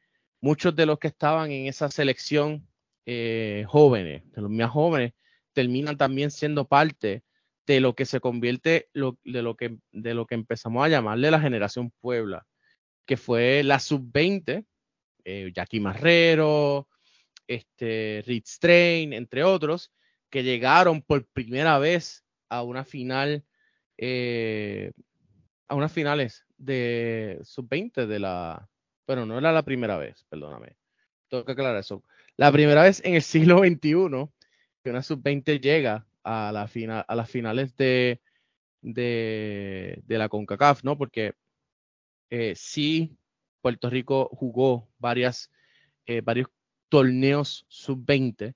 [0.47, 2.65] muchos de los que estaban en esa selección
[3.05, 5.13] eh, jóvenes, de los más jóvenes,
[5.53, 7.25] terminan también siendo parte
[7.67, 11.41] de lo que se convierte de, lo que, de lo que empezamos a llamarle la
[11.41, 12.47] generación Puebla,
[13.07, 14.65] que fue la sub-20,
[15.25, 16.89] eh, Jackie Marrero,
[17.49, 19.91] este, Rich Strain, entre otros,
[20.31, 23.45] que llegaron por primera vez a una final,
[23.99, 24.93] eh,
[25.67, 28.69] a unas finales de sub-20 de la,
[29.07, 30.77] bueno, no era la primera vez, perdóname,
[31.29, 32.03] tengo que aclarar eso.
[32.37, 34.29] La primera vez en el siglo XXI
[34.83, 38.21] que una sub-20 llega a, las finales de,
[38.83, 40.97] de, la CONCACAF, ¿no?
[40.97, 41.35] Porque
[42.31, 43.17] eh, sí,
[43.61, 45.51] Puerto Rico jugó varias,
[46.07, 46.49] eh, varios
[46.89, 48.55] torneos sub-20.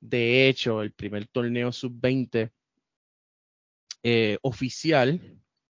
[0.00, 2.50] De hecho, el primer torneo sub-20
[4.02, 5.20] eh, oficial,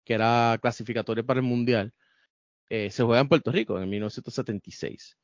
[0.04, 1.94] que era clasificatorio para el Mundial,
[2.70, 5.18] eh, se juega en Puerto Rico en 1976.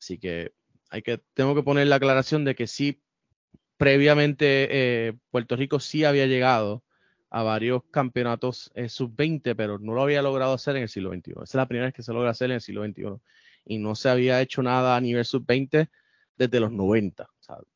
[0.00, 0.52] Así que
[0.90, 3.02] hay que, tengo que poner la aclaración de que sí,
[3.76, 6.84] previamente eh, Puerto Rico sí había llegado
[7.30, 11.32] a varios campeonatos sub-20, pero no lo había logrado hacer en el siglo XXI.
[11.32, 13.20] Esa es la primera vez que se logra hacer en el siglo XXI.
[13.64, 15.88] Y no se había hecho nada a nivel sub-20
[16.36, 17.28] desde los 90.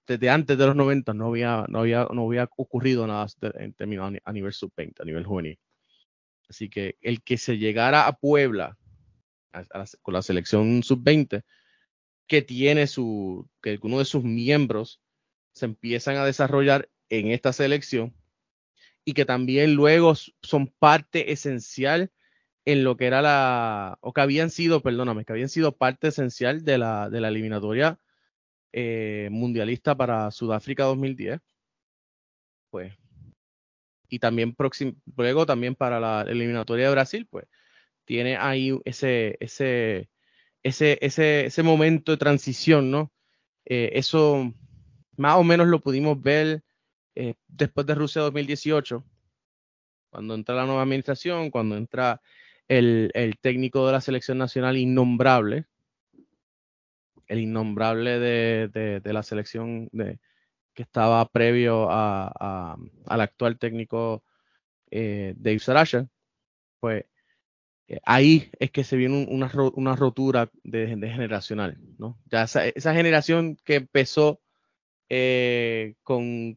[0.07, 4.12] desde antes de los 90 no había, no había, no había ocurrido nada en términos
[4.24, 5.59] a nivel sub-20, a nivel juvenil.
[6.48, 8.76] Así que el que se llegara a Puebla
[10.02, 11.42] con la selección sub-20,
[12.26, 15.00] que tiene su, que uno de sus miembros
[15.52, 18.14] se empiezan a desarrollar en esta selección
[19.04, 22.12] y que también luego son parte esencial
[22.64, 26.64] en lo que era la, o que habían sido, perdóname, que habían sido parte esencial
[26.64, 27.98] de la, de la eliminatoria
[28.72, 31.40] eh, mundialista para Sudáfrica 2010.
[32.70, 32.92] Pues,
[34.08, 37.46] y también próximo, luego también para la eliminatoria de Brasil, pues,
[38.11, 40.11] tiene ahí ese, ese,
[40.64, 43.12] ese, ese, ese momento de transición, ¿no?
[43.64, 44.53] Eh, eso
[45.16, 46.64] más o menos lo pudimos ver
[47.14, 49.05] eh, después de Rusia 2018,
[50.11, 52.20] cuando entra la nueva administración, cuando entra
[52.66, 55.66] el, el técnico de la selección nacional innombrable,
[57.29, 60.18] el innombrable de, la selección de,
[60.75, 64.25] que estaba previo a, al actual técnico
[64.90, 66.09] eh, Dave Sarasha,
[66.81, 67.05] pues
[68.05, 72.18] ahí es que se viene una, una rotura de, generacional, ¿no?
[72.31, 74.40] Ya esa, generación que empezó
[75.09, 76.57] eh, con,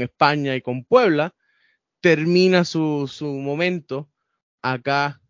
[0.00, 1.34] España y con Puebla,
[2.00, 4.10] termina su, su momento
[4.62, 5.20] acá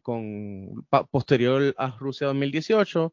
[0.00, 3.12] con posterior a Rusia 2018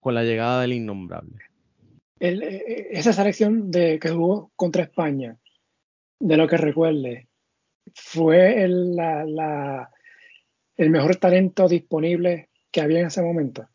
[0.00, 1.38] con la llegada del innombrable.
[2.20, 5.36] Eh, eh, esa selección de, que jugó contra España,
[6.18, 7.28] de lo que recuerde,
[7.94, 9.90] fue el, la,
[10.78, 13.68] el mejor talento disponible que había en ese momento.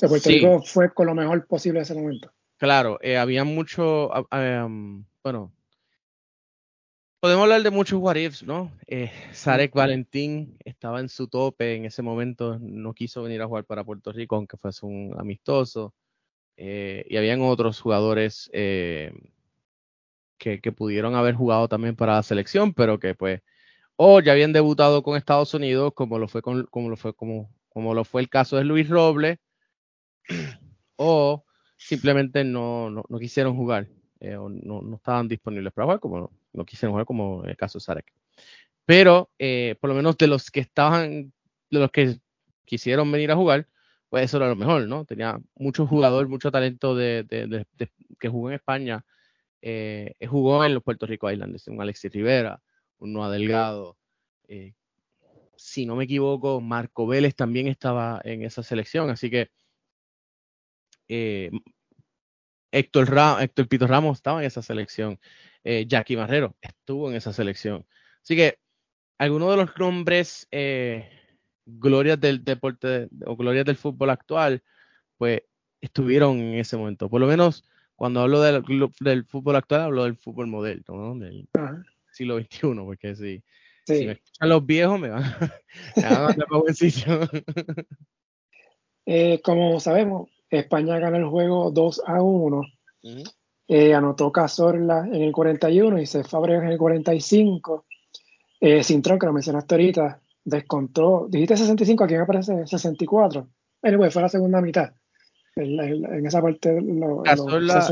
[0.00, 2.32] O Puerto Rico fue con lo mejor posible en ese momento.
[2.58, 4.10] Claro, eh, había mucho,
[5.24, 5.52] bueno,
[7.18, 8.70] podemos hablar de muchos what ifs, ¿no?
[9.32, 13.82] Sarek Valentín estaba en su tope en ese momento, no quiso venir a jugar para
[13.82, 15.94] Puerto Rico, aunque fuese un amistoso.
[16.56, 19.12] Eh, y habían otros jugadores eh,
[20.38, 23.40] que, pudieron haber jugado también para la selección, pero que pues
[24.04, 27.54] o ya habían debutado con Estados Unidos, como lo fue con, como lo fue como,
[27.68, 29.38] como lo fue el caso de Luis Robles,
[30.96, 31.44] o
[31.76, 33.86] simplemente no, no, quisieron jugar,
[34.18, 37.78] eh, o no, no, estaban disponibles para jugar, como no, quisieron jugar, como el caso
[37.78, 38.12] de Sarek.
[38.84, 39.30] Pero
[39.80, 41.32] por lo menos de los que estaban,
[41.70, 42.18] de los que
[42.64, 43.68] quisieron venir a jugar,
[44.08, 45.04] pues eso era lo mejor, ¿no?
[45.04, 47.64] Tenía mucho jugador, mucho talento de,
[48.18, 49.04] que jugó en España,
[49.60, 52.60] eh, jugó en los Puerto Rico Islanders, un Alexis Rivera,
[53.06, 53.96] Noah Delgado.
[54.48, 54.74] Eh,
[55.56, 59.50] si no me equivoco, Marco Vélez también estaba en esa selección, así que
[61.08, 61.50] eh,
[62.70, 63.08] Héctor,
[63.40, 65.18] Héctor Pito Ramos estaba en esa selección,
[65.64, 67.86] Jackie Marrero estuvo en esa selección.
[68.22, 68.58] Así que
[69.18, 70.48] algunos de los nombres
[71.66, 74.62] glorias del deporte o glorias del fútbol actual,
[75.16, 75.42] pues
[75.80, 77.08] estuvieron en ese momento.
[77.08, 78.62] Por lo menos cuando hablo del,
[79.00, 81.26] del fútbol actual, hablo del fútbol moderno, ¿no?
[82.12, 83.42] Siglo XXI, porque si,
[83.86, 85.22] si me escuchan los viejos me van,
[85.96, 87.20] me van a mandar para buen sitio.
[89.04, 92.62] Eh, como sabemos, España gana el juego 2 a 1.
[93.66, 97.84] eh, anotó Cazorla en el 41 y se en el 45.
[98.60, 103.48] Eh, Cintrón, que lo mencionaste ahorita, descontó, dijiste 65, aquí me parece 64.
[103.82, 104.92] Anyway, fue la segunda mitad.
[105.56, 107.82] En, esa parte lo, Cazorla,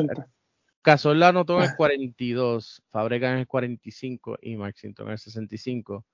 [1.29, 6.05] anotó en el 42, Fabrega en el 45 y Maxington en el 65.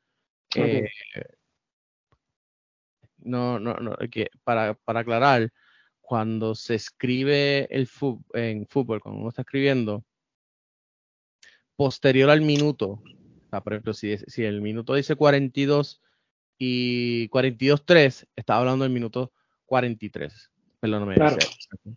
[3.18, 5.52] no, no, no, que para, para aclarar,
[6.00, 7.88] cuando se escribe el
[8.34, 10.04] en fútbol, cuando uno está escribiendo,
[11.74, 13.02] posterior al minuto,
[13.60, 16.02] por ejemplo, si, si el minuto dice 42
[16.58, 19.32] y 42-3, estaba hablando del minuto
[19.66, 20.50] 43.
[20.80, 21.36] Perdón, no claro.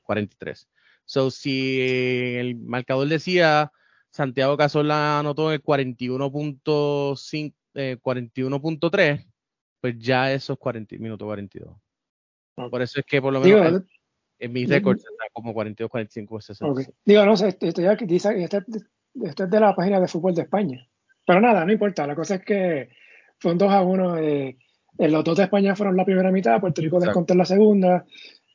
[0.03, 0.67] 43.
[1.09, 1.81] So, si
[2.37, 3.71] el marcador decía
[4.11, 9.25] Santiago Casola anotó el 41.5, 41.3, eh,
[9.81, 11.75] pues ya eso es 40, minuto 42.
[12.69, 13.81] Por eso es que por lo menos
[14.37, 16.91] en, mis récords está como 42, 45, 60.
[17.03, 18.63] Digo, no sé, esto ya dice, este,
[19.23, 20.87] este, es de la página de fútbol de España.
[21.25, 22.05] Pero nada, no importa.
[22.05, 22.89] La cosa es que
[23.39, 24.17] fue un 2 a 1.
[24.19, 24.57] Eh,
[24.99, 28.05] los dos de España fueron la primera mitad, Puerto Rico descontó en la segunda.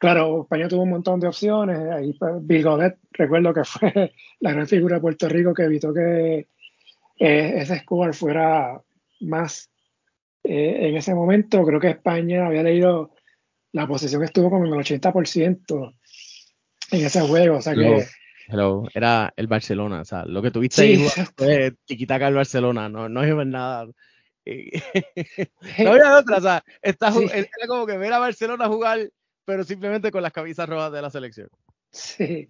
[0.05, 1.79] Claro, España tuvo un montón de opciones.
[1.91, 5.95] Ahí pues, Bill Godet, recuerdo que fue la gran figura de Puerto Rico que evitó
[5.95, 6.49] que
[7.19, 8.83] eh, ese score fuera
[9.21, 9.71] más
[10.43, 11.65] eh, en ese momento.
[11.65, 13.13] Creo que España había leído
[13.73, 15.95] la posesión estuvo como en el 80%
[16.91, 17.57] en ese juego.
[17.57, 18.05] O sea que.
[18.93, 20.03] era el Barcelona.
[20.03, 20.99] O sea, lo que tuviste ahí
[21.39, 22.91] fue tiquitaca el Barcelona.
[22.91, 23.87] No, no es nada.
[25.79, 26.37] no había otra.
[26.37, 29.09] O sea, está, era como que ver a Barcelona jugar
[29.45, 31.49] pero simplemente con las camisas rojas de la selección.
[31.91, 32.49] Sí.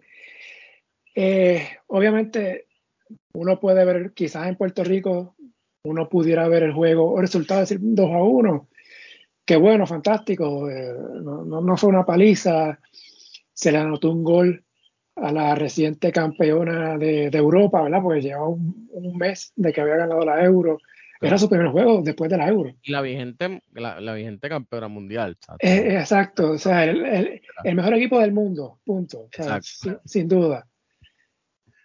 [1.14, 2.66] Eh, obviamente,
[3.34, 5.36] uno puede ver, quizás en Puerto Rico,
[5.84, 8.68] uno pudiera ver el juego o el resultado decir 2 a 1.
[9.44, 10.68] Qué bueno, fantástico.
[10.70, 12.78] Eh, no, no, fue una paliza.
[13.52, 14.64] Se le anotó un gol
[15.16, 18.00] a la reciente campeona de, Europa, ¿verdad?
[18.02, 20.78] Porque llevaba un, mes de que había ganado la Euro.
[21.26, 22.74] Era su primer juego después de la Euro.
[22.82, 25.36] Y la vigente, la, vigente campeona mundial.
[25.60, 27.40] Eh, exacto, o sea, el,
[27.74, 29.28] mejor equipo del mundo, punto.
[30.04, 30.66] sin, duda.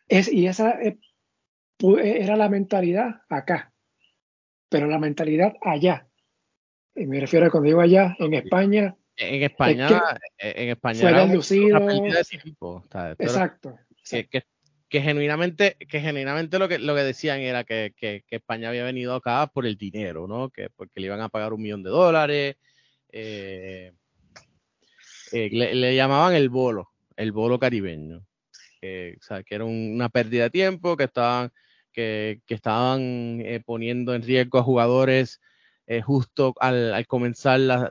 [0.07, 0.97] Es, y esa eh,
[1.79, 3.71] era la mentalidad acá,
[4.69, 6.07] pero la mentalidad allá.
[6.95, 8.95] Y me refiero a cuando digo allá, en España.
[9.15, 9.87] En España,
[10.37, 10.99] en España.
[10.99, 11.25] Fue era
[13.19, 13.77] Exacto.
[14.09, 14.43] que, que
[14.91, 17.93] genuinamente, que genuinamente lo que, lo que decían era que,
[18.29, 20.49] España había venido acá por el dinero, ¿no?
[20.49, 22.55] Que porque le iban a pagar un millón de dólares.
[23.11, 23.91] Eh,
[25.31, 28.17] eh, le, llamaban el bolo, el bolo caribeño.
[28.17, 31.51] o sea, que era una pérdida de tiempo, que estaban,
[31.93, 35.39] que, estaban eh, poniendo en riesgo a jugadores
[36.03, 37.89] justo al, comenzar la,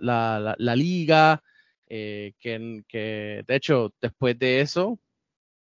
[0.59, 1.43] la liga.
[1.89, 2.35] que,
[2.89, 5.01] que de hecho, después de eso,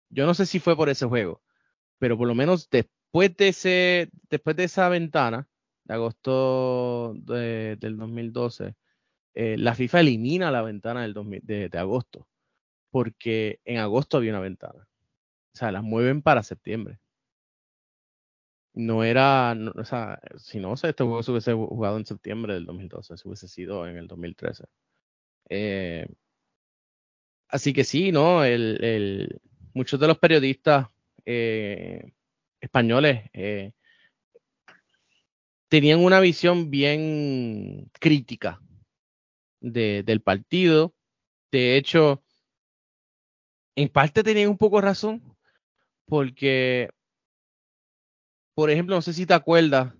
[0.09, 1.41] yo no sé si fue por ese juego,
[1.99, 5.47] pero por lo menos después de, ese, después de esa ventana
[5.85, 8.75] de agosto del 2012,
[9.35, 12.27] eh, la FIFA elimina la ventana del de, agosto,
[12.91, 14.87] porque en agosto había una ventana.
[15.53, 16.99] O sea, la mueven para septiembre.
[18.73, 23.17] No era, o sea, si no, este juego se hubiese jugado en septiembre del 2012,
[23.17, 24.65] se hubiese sido en el 2013.
[25.49, 26.07] Eh,
[27.47, 28.43] así que sí, ¿no?
[28.43, 29.41] el,
[29.73, 30.87] muchos de los periodistas
[31.25, 32.11] eh,
[32.59, 33.71] españoles eh,
[35.67, 38.61] tenían una visión bien crítica
[39.61, 40.95] del partido.
[41.51, 42.23] De hecho,
[43.75, 45.21] en parte tenían un poco razón,
[46.05, 46.89] porque,
[48.53, 49.93] por ejemplo, no sé si te acuerdas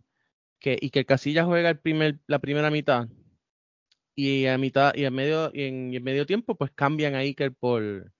[0.60, 3.08] que, y que el Casilla juega el primer, la primera mitad
[4.16, 8.12] y a mitad y en medio y en, medio tiempo pues cambian a Iker por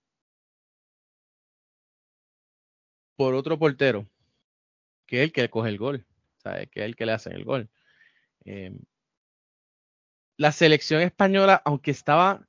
[3.20, 4.08] por otro portero,
[5.06, 6.06] que es el que coge el gol,
[6.38, 6.70] ¿sabes?
[6.72, 7.70] que es el que le hace el gol.
[8.46, 8.80] Em,
[10.38, 12.48] la selección española, aunque estaba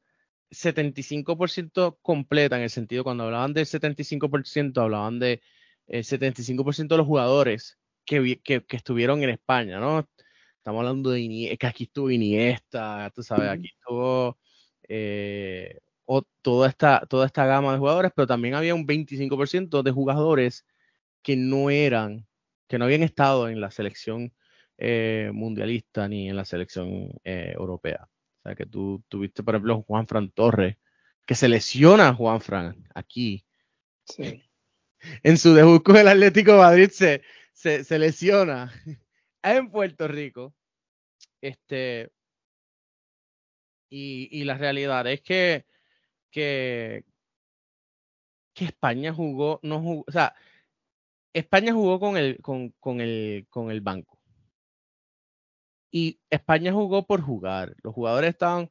[0.52, 5.42] 75% completa, en el sentido, cuando hablaban del 75%, hablaban de
[5.88, 10.08] 75% de los jugadores que, que, estuvieron en España, ¿no?
[10.58, 14.38] Estamos hablando de Iniesta, que aquí estuvo Iniesta, tú sabes, aquí estuvo
[14.88, 15.80] eh,
[16.42, 20.66] toda, esta, toda esta gama de jugadores, pero también había un 25% de jugadores
[21.22, 22.26] que no eran,
[22.68, 24.32] que no habían estado en la selección
[24.78, 28.08] eh, mundialista ni en la selección eh, europea.
[28.40, 30.76] O sea, que tú tuviste, por ejemplo, Juan Fran Torres,
[31.26, 33.44] que se lesiona Juan Fran aquí.
[34.04, 34.42] Sí.
[35.22, 37.22] En su debut con el Atlético de Madrid se,
[37.54, 38.70] se, lesiona
[39.42, 40.54] en Puerto Rico.
[41.40, 42.10] Este,
[43.88, 45.64] y, y la realidad es que
[46.30, 47.04] que,
[48.54, 50.34] España jugó, no jugó, o sea,
[51.32, 54.18] España jugó con el, con, con, el, con el banco.
[55.90, 57.74] Y España jugó por jugar.
[57.82, 58.70] Los jugadores estaban,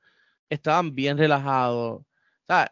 [0.50, 2.02] estaban bien relajados.
[2.02, 2.06] O
[2.48, 2.72] sea,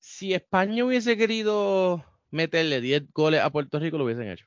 [0.00, 4.46] si España hubiese querido meterle 10 goles a Puerto Rico, lo hubiesen hecho.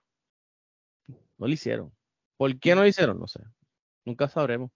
[1.38, 1.94] No lo hicieron.
[2.38, 3.20] ¿Por qué no lo hicieron?
[3.20, 3.40] No sé.
[4.06, 4.72] Nunca sabremos.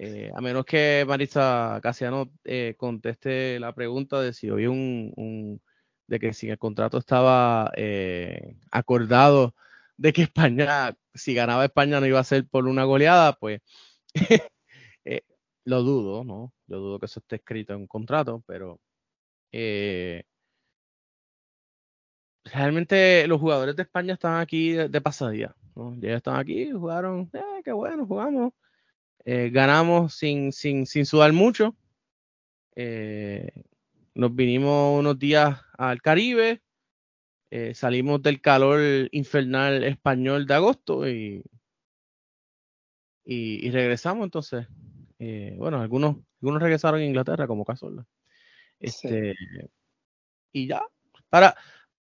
[0.00, 5.60] Eh, a menos que Marisa Casiano eh, conteste la pregunta de si hoy un,
[6.06, 9.56] de que si el contrato estaba eh, acordado
[9.96, 13.60] de que España, si ganaba España no iba a ser por una goleada, pues
[15.64, 16.54] lo dudo, ¿no?
[16.68, 18.80] Lo dudo que eso esté escrito en un contrato, pero
[22.44, 25.96] realmente los jugadores de España estaban aquí de, pasadía, ¿no?
[26.00, 27.30] Ya estaban aquí, jugaron,
[27.64, 28.52] qué bueno, jugamos,
[29.24, 31.76] eh, ganamos sin, sin, sin sudar mucho,
[32.76, 33.50] eh,
[34.14, 36.62] nos vinimos unos días al Caribe,
[37.50, 41.42] eh, salimos del calor infernal español de agosto y,
[43.24, 44.66] y, y regresamos entonces.
[45.56, 48.06] Bueno, algunos, algunos regresaron a Inglaterra como Cazorla.
[48.78, 49.66] Este, sí.
[50.52, 50.82] Y ya.
[51.28, 51.56] Para,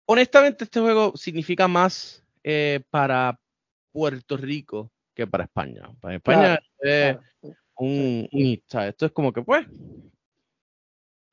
[0.06, 3.40] honestamente, este juego significa más eh, para
[3.92, 5.90] Puerto Rico que para España.
[6.00, 7.58] Para España claro, es claro.
[7.78, 9.66] un, un Esto es como que, pues,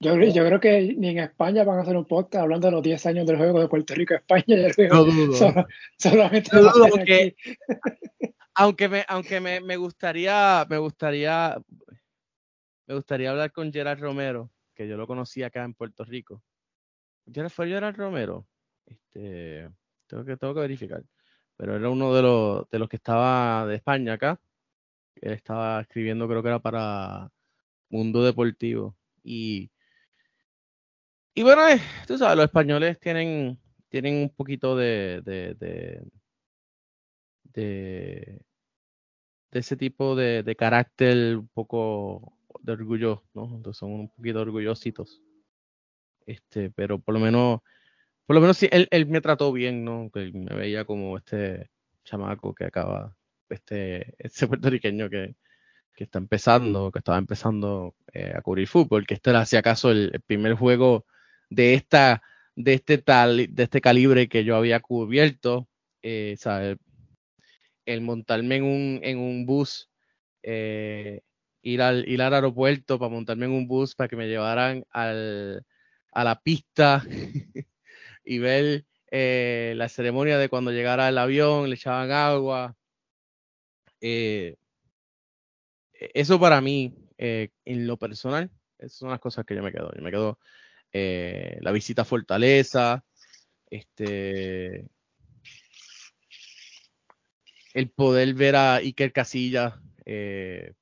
[0.02, 2.82] yo, yo, creo que ni en España van a hacer un podcast hablando de los
[2.82, 4.44] 10 años del juego de Puerto Rico España.
[4.48, 5.34] El juego no dudo.
[5.34, 5.66] Solo,
[5.98, 7.36] solamente no dudo porque,
[8.54, 11.60] aunque me, aunque me, me, gustaría, me gustaría,
[12.86, 16.42] me gustaría hablar con Gerard Romero, que yo lo conocí acá en Puerto Rico.
[17.30, 18.46] Gerard fue Gerard Romero.
[18.86, 19.68] Este,
[20.06, 21.04] tengo que, tengo que verificar.
[21.60, 24.40] Pero era uno de los, de los que estaba de España acá.
[25.16, 27.30] Él estaba escribiendo, creo que era para
[27.90, 28.96] Mundo Deportivo.
[29.22, 29.70] Y
[31.34, 33.58] y bueno, eh, tú sabes, los españoles tienen,
[33.88, 35.54] tienen un poquito de, de,
[37.54, 38.42] de,
[39.52, 43.44] ese tipo de, de, carácter, un poco de orgullo, ¿no?
[43.56, 45.22] Entonces son un poquito orgullositos.
[46.26, 47.60] Este, pero por lo menos,
[48.30, 50.08] por lo menos sí, él, él me trató bien, ¿no?
[50.14, 51.68] Que me veía como este
[52.04, 53.16] chamaco que acaba,
[53.48, 55.34] este, este puertorriqueño que,
[55.96, 59.90] que está empezando, que estaba empezando eh, a cubrir fútbol, que este era si acaso
[59.90, 61.06] el, primer juego
[61.48, 62.22] de esta
[62.54, 65.68] de este tal de este calibre que yo había cubierto
[66.00, 66.36] eh,
[67.84, 69.90] el montarme en un en un bus
[70.44, 71.22] eh,
[71.62, 75.66] ir al ir al aeropuerto para montarme en un bus para que me llevaran al,
[76.12, 77.04] a la pista
[78.24, 82.76] y ver eh, la ceremonia de cuando llegara el avión le echaban agua
[84.00, 84.56] eh,
[85.92, 90.02] eso para mí en lo personal esas son las cosas que yo me quedo yo
[90.02, 90.38] me quedo
[90.92, 93.04] eh, la visita a Fortaleza,
[93.70, 94.88] este,
[97.74, 100.72] el poder ver a Iker Casillas, eh,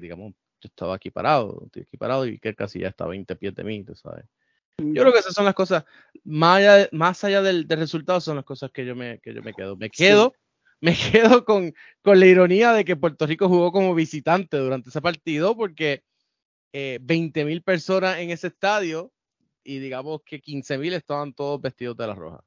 [0.00, 3.54] digamos, yo estaba aquí parado, estoy aquí parado y Iker Casillas está a 20 pies
[3.54, 4.26] de mí, tú sabes.
[4.78, 5.84] Yo creo que esas son las cosas,
[6.24, 9.42] más allá, más allá del, del, resultado, son las cosas que yo me, que yo
[9.42, 9.76] me quedo.
[9.76, 10.40] Me quedo, sí.
[10.80, 15.02] me quedo con, con, la ironía de que Puerto Rico jugó como visitante durante ese
[15.02, 16.02] partido, porque
[16.72, 19.12] eh, 20 mil personas en ese estadio
[19.64, 22.44] y digamos que 15.000 estaban todos vestidos de la roja.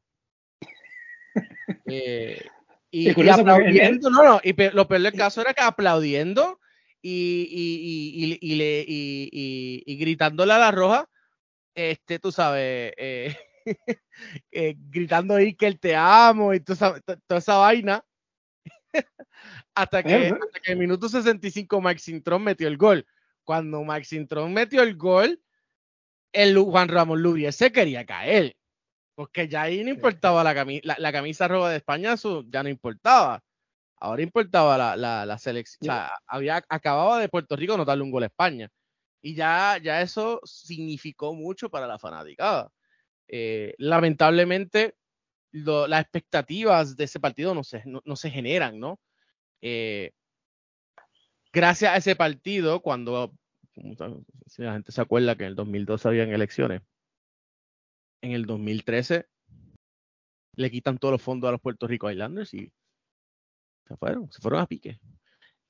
[1.85, 2.41] eh,
[2.89, 6.59] y, y, aplaudiendo, no, no, y lo peor del caso era que aplaudiendo
[7.01, 11.09] y, y, y, le, y, gritándole a la roja,
[11.75, 13.35] este, tú sabes, eh,
[14.51, 18.05] eh, gritando ahí que él te amo y toda esa, toda esa vaina.
[19.75, 23.05] hasta, que, hasta que en el minuto 65 Max Intron metió el gol.
[23.43, 25.41] Cuando Max Intron metió el gol,
[26.31, 28.55] el Juan Ramón Lubriel se quería caer.
[29.15, 32.15] Porque ya ahí no importaba la, camisa, la, la camisa roja de España,
[32.47, 33.43] ya no importaba.
[34.03, 35.89] Ahora importaba la, selección.
[35.89, 38.69] O sea, había, acababa de Puerto Rico no darle un gol a España.
[39.25, 42.69] Y ya, ya eso significó mucho para la fanaticada.
[43.29, 44.95] Eh, lamentablemente,
[45.53, 48.99] las expectativas de ese partido no se, no, se generan, ¿no?
[49.61, 50.11] Eh,
[51.53, 53.33] gracias a ese partido, cuando
[54.57, 56.81] la gente se acuerda que en el 2012 habían elecciones,
[58.21, 59.25] en el 2013
[60.55, 62.71] le quitan todos los fondos a los Puerto Rico Islanders y
[63.87, 64.99] se fueron, se fueron a pique.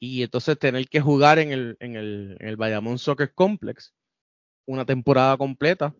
[0.06, 3.94] Y entonces tener que jugar en el, en el, en el Bayamón Soccer Complex
[4.66, 5.96] una temporada completa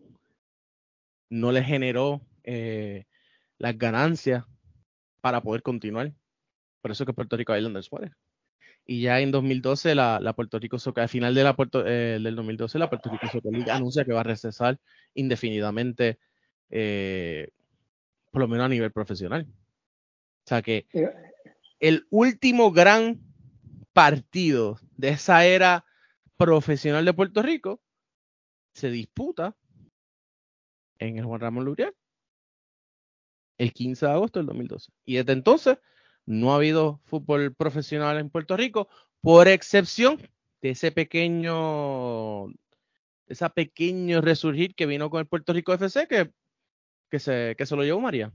[1.30, 3.06] no le generó eh,
[3.56, 4.44] las ganancias
[5.22, 6.12] para poder continuar.
[6.82, 8.12] Por eso que Puerto Rico Islanders muere
[8.84, 12.18] y ya en 2012 la, la Puerto Rico Soccer, al final de la Puerto, eh,
[12.22, 14.78] del 2012 la Puerto Rico Soccer League anuncia que va a recesar
[15.14, 16.18] indefinidamente,
[16.68, 17.48] eh,
[18.30, 19.46] por lo menos a nivel profesional.
[19.48, 20.86] O sea que
[21.80, 23.33] el último gran
[23.94, 25.86] partido de esa era
[26.36, 27.80] profesional de Puerto Rico
[28.74, 29.56] se disputa
[30.98, 31.94] en el Juan Ramón Luriel
[33.56, 34.92] el 15 de agosto del 2012.
[35.04, 35.78] Y desde entonces
[36.26, 38.88] no ha habido fútbol profesional en Puerto Rico,
[39.20, 40.18] por excepción
[40.60, 42.46] de ese pequeño,
[43.28, 46.32] esa pequeño resurgir que vino con el Puerto Rico FC que,
[47.10, 48.32] que, se, que se lo llevó María.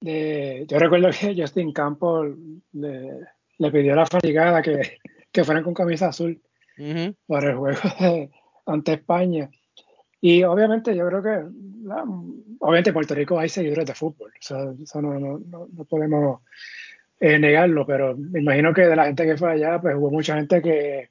[0.00, 2.28] yo recuerdo que Justin Campos
[2.72, 3.26] le,
[3.60, 4.98] le pidió a la fatigada que,
[5.30, 6.40] que fueran con camisa azul
[7.26, 7.78] para el juego
[8.66, 9.50] ante España.
[10.18, 11.44] Y obviamente yo creo que,
[12.58, 16.40] obviamente Puerto Rico hay seguidores de fútbol, eso, no, no, no, podemos
[17.20, 20.36] eh, negarlo, pero me imagino que de la gente que fue allá, pues hubo mucha
[20.36, 21.10] gente que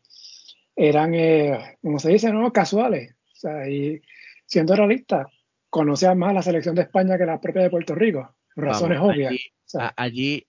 [0.75, 2.51] eran, eh, como se dice, ¿no?
[2.51, 3.13] Casuales.
[3.33, 4.01] O sea, y
[4.45, 5.27] siendo realista,
[5.69, 9.35] conocían más la selección de España que la propia de Puerto Rico, razones obvias.
[9.95, 10.47] Allí,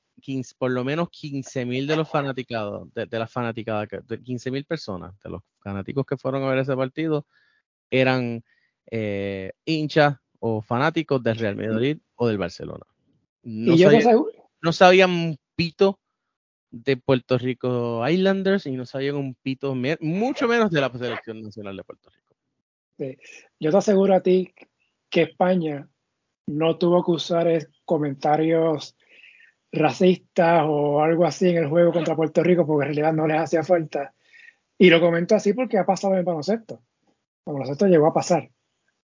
[0.59, 5.18] por lo menos 15 mil de los fanaticados, de, las fanaticadas, de 15 mil personas,
[5.23, 7.27] de los fanáticos que fueron a ver ese partido,
[7.91, 8.43] eran
[8.91, 12.85] eh, hinchas o fanáticos del Real Madrid o del Barcelona.
[13.43, 13.75] No,
[14.62, 15.99] no sabían un pito
[16.71, 21.77] de Puerto Rico Islanders y no sabían un pito mucho menos de la selección nacional
[21.77, 22.31] de Puerto Rico.
[23.59, 24.53] Yo te aseguro a ti
[25.09, 25.89] que España
[26.47, 28.97] no tuvo que usar comentarios
[29.73, 33.39] racistas o algo así en el juego contra Puerto Rico porque en realidad no les
[33.39, 34.14] hacía falta.
[34.79, 36.81] Y lo comento así porque ha pasado en el baloncesto.
[37.47, 38.51] El baloncesto llegó a pasar.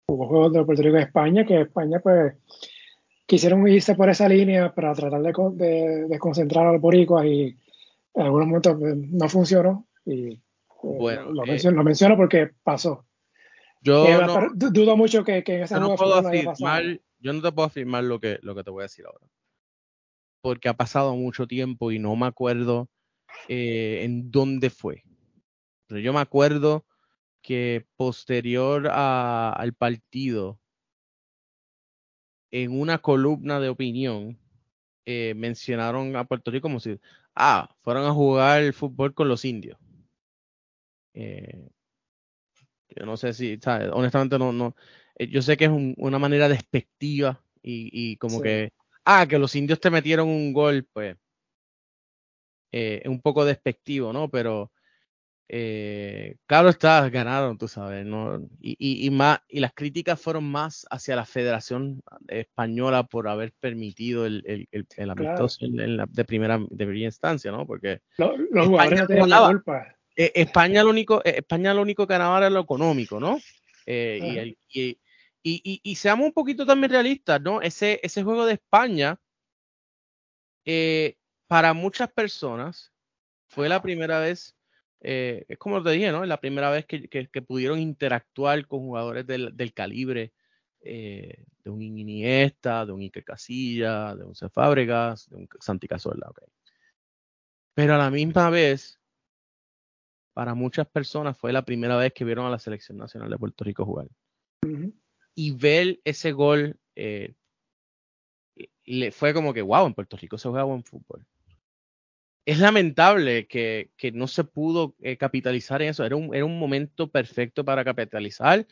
[0.08, 2.34] Hubo juegos de Puerto Rico y España que España pues
[3.26, 7.56] quisieron irse por esa línea para tratar de, desconcentrar al boricua y
[8.14, 10.40] en algunos momentos pues, no funcionó y
[10.86, 13.04] eh, bueno, lo, eh, menciono, porque pasó.
[13.80, 14.18] Yo eh,
[14.54, 18.38] dudo mucho que, en ese no puedo afirmar, Yo no te puedo afirmar lo que,
[18.42, 19.26] lo que te voy a decir ahora.
[20.46, 22.88] Porque ha pasado mucho tiempo y no me acuerdo
[23.48, 25.02] en dónde fue.
[25.88, 26.86] Pero yo me acuerdo
[27.42, 30.60] que posterior al partido,
[32.52, 34.38] en una columna de opinión,
[35.04, 36.96] eh, mencionaron a Puerto Rico como si,
[37.34, 39.76] ah, fueron a jugar fútbol con los indios.
[41.12, 41.70] Eh,
[42.90, 43.58] yo no sé si,
[43.92, 44.76] honestamente no, no,
[45.16, 48.72] eh, yo sé que es una manera despectiva y, como que,
[49.06, 51.16] ah, que los indios te metieron un gol, pues,
[52.70, 54.28] es un poco despectivo, ¿no?
[54.28, 54.70] Pero
[55.48, 58.40] eh, claro está, ganaron, tú sabes, ¿no?
[58.60, 64.26] Y, y, más, y las críticas fueron más hacia la Federación Española por haber permitido
[64.26, 64.42] el,
[64.72, 67.64] el, el, amistoso en, la, de, primera, de primera instancia, ¿no?
[67.64, 69.96] Porque los, jugadores no la culpa.
[70.16, 73.38] Eh, España lo único, eh, España lo único que ganaba era lo económico, ¿no?
[73.86, 74.98] y, y,
[75.48, 77.60] y, y, seamos un poquito también realistas, ¿no?
[77.62, 79.18] Ese, ese juego de España,
[81.46, 82.92] para muchas personas,
[83.48, 84.56] fue la primera vez
[85.00, 86.24] eh, es como te dije, ¿no?
[86.24, 90.32] La primera vez que, que, pudieron interactuar con jugadores del, del calibre
[90.80, 94.48] eh, de un Iniesta, de un Iker Casilla, de un C.
[94.48, 96.48] Fábregas, de un Santi Cazorla, okay.
[97.74, 98.98] Pero a la misma vez,
[100.32, 103.64] para muchas personas fue la primera vez que vieron a la selección nacional de Puerto
[103.64, 104.08] Rico jugar.
[105.36, 107.34] Y ver ese gol eh,
[108.84, 111.24] le fue como que, wow, en Puerto Rico se juega buen fútbol
[112.46, 116.04] es lamentable que, que no se pudo eh, capitalizar en eso.
[116.04, 118.66] Era un, era un momento perfecto para capitalizar.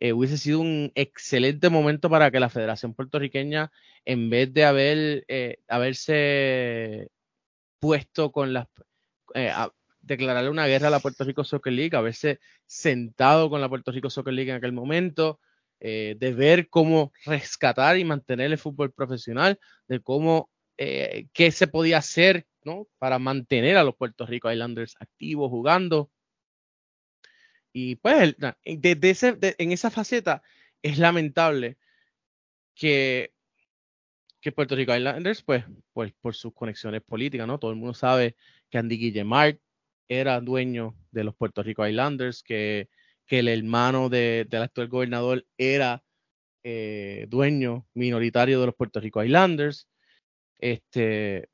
[0.00, 3.70] Eh, hubiese sido un excelente momento para que la Federación Puertorriqueña,
[4.04, 5.26] en vez de haber,
[5.68, 7.08] haberse
[7.78, 8.66] puesto con las...
[10.00, 14.10] declararle una guerra a la Puerto Rico Soccer League, haberse sentado con la Puerto Rico
[14.10, 15.38] Soccer League en aquel momento,
[15.80, 19.58] de ver cómo rescatar y mantener el fútbol profesional,
[19.88, 22.88] de cómo, qué se podía hacer ¿no?
[22.98, 26.10] Para mantener a los Puerto Rico Islanders activos jugando.
[27.72, 30.42] Y pues, desde ese, en esa faceta
[30.82, 31.78] es lamentable
[32.74, 33.32] que,
[34.40, 37.58] que Puerto Rico Islanders, pues, pues, por sus conexiones políticas, ¿no?
[37.58, 38.36] Todo el mundo sabe
[38.70, 39.60] que Andy Guillemart
[40.08, 42.88] era dueño de los Puerto Rico Islanders, que,
[43.30, 46.02] que el hermano de, del actual gobernador era
[46.64, 49.88] eh, dueño minoritario de los Puerto Rico Islanders.
[50.58, 51.48] Este,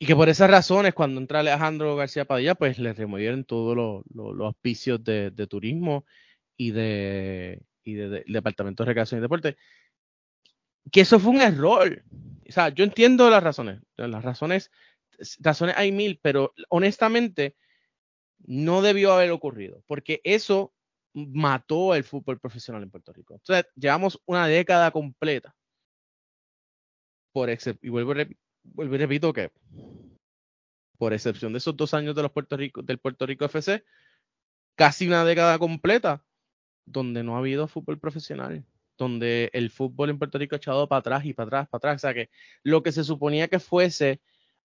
[0.00, 4.46] y que por esas razones, cuando entra Alejandro García Padilla, pues le removieron todos los
[4.46, 6.04] auspicios de, turismo
[6.56, 9.56] y de, y de, Departamento de Recreación y Deporte.
[10.90, 12.02] Que eso fue un error.
[12.48, 13.80] O sea, yo entiendo las razones.
[13.96, 14.72] Las razones,
[15.38, 17.54] razones hay mil, pero honestamente
[18.38, 20.72] no debió haber ocurrido, porque eso
[21.16, 23.34] mató el fútbol profesional en Puerto Rico.
[23.34, 25.54] Entonces, llevamos una década completa.
[27.32, 28.14] Por y vuelvo
[28.64, 29.50] vuelvo y repito que,
[30.98, 33.84] por excepción de esos dos años de los Puerto del Puerto Rico FC,
[34.74, 36.22] casi una década completa
[36.84, 38.64] donde no ha habido fútbol profesional,
[38.98, 41.96] donde el fútbol en Puerto Rico ha echado para atrás y para atrás, para atrás.
[41.96, 42.30] O sea que
[42.62, 44.20] lo que se suponía que fuese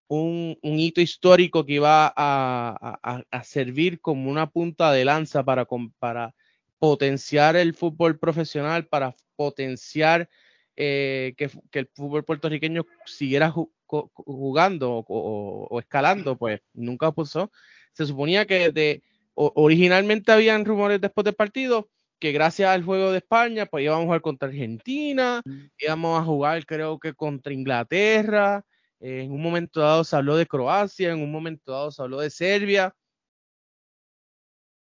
[0.08, 5.64] un, hito histórico que iba a, servir como una punta de lanza para
[6.82, 10.28] potenciar el fútbol profesional, para potenciar
[10.74, 13.54] eh, que, el fútbol puertorriqueño siguiera
[13.86, 17.52] jugando o, escalando, pues nunca pasó.
[17.92, 19.00] Se suponía que de,
[19.34, 24.06] originalmente habían rumores después del partido que gracias al juego de España, pues íbamos a
[24.06, 25.60] jugar contra Argentina, mm.
[25.78, 28.64] íbamos a jugar creo que contra Inglaterra,
[28.98, 32.30] en un momento dado se habló de Croacia, en un momento dado se habló de
[32.30, 32.92] Serbia.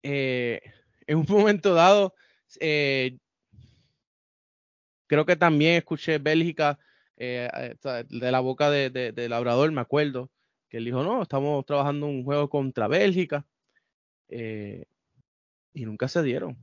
[0.05, 0.61] Eh,
[1.09, 2.15] en un momento dado,
[2.61, 3.19] eh,
[5.09, 6.79] creo que también escuché Bélgica
[7.17, 7.49] eh,
[8.09, 10.31] de la boca de, Labrador, me acuerdo,
[10.69, 13.45] que él dijo, no, estamos trabajando un juego contra Bélgica.
[14.29, 16.57] y nunca se dieron.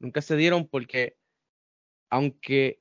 [0.00, 1.16] Nunca se dieron porque,
[2.08, 2.80] aunque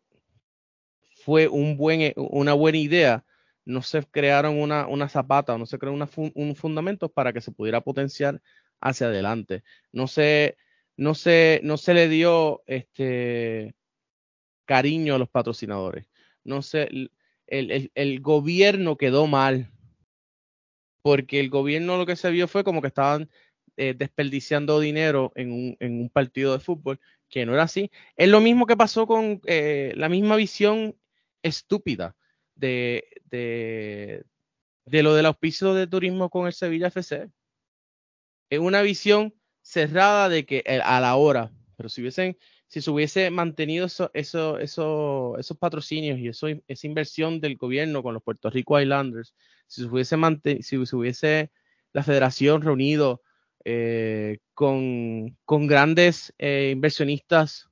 [1.26, 3.26] fue un buen, eh, una buena idea,
[3.66, 7.82] no se crearon una, una zapata, no se creó un fundamento para que se pudiera
[7.82, 8.41] potenciar
[8.82, 9.63] hacia adelante.
[9.91, 10.57] No se,
[10.97, 13.75] no se, no se le dio este
[14.65, 16.05] cariño a los patrocinadores.
[16.43, 17.11] No sé, el,
[17.47, 19.71] el, el, gobierno quedó mal.
[21.01, 23.30] Porque el gobierno lo que se vio fue como que estaban
[23.77, 26.99] eh, desperdiciando dinero en un, en un, partido de fútbol,
[27.30, 27.89] que no era así.
[28.17, 30.97] Es lo mismo que pasó con eh, la misma visión
[31.41, 32.17] estúpida
[32.55, 34.25] de, de,
[34.84, 37.30] de lo del auspicio de turismo con el Sevilla FC.
[38.50, 42.38] Es una visión cerrada de que a la hora, pero si hubiesen,
[42.68, 48.14] si se hubiese mantenido eso, eso, eso, esos patrocinios y esa inversión del gobierno con
[48.14, 49.36] los Puerto Rico Islanders,
[49.68, 50.18] si se hubiese,
[50.62, 51.52] si se hubiese
[51.93, 53.22] la federación reunido
[53.66, 57.70] eh, con, con, grandes eh, inversionistas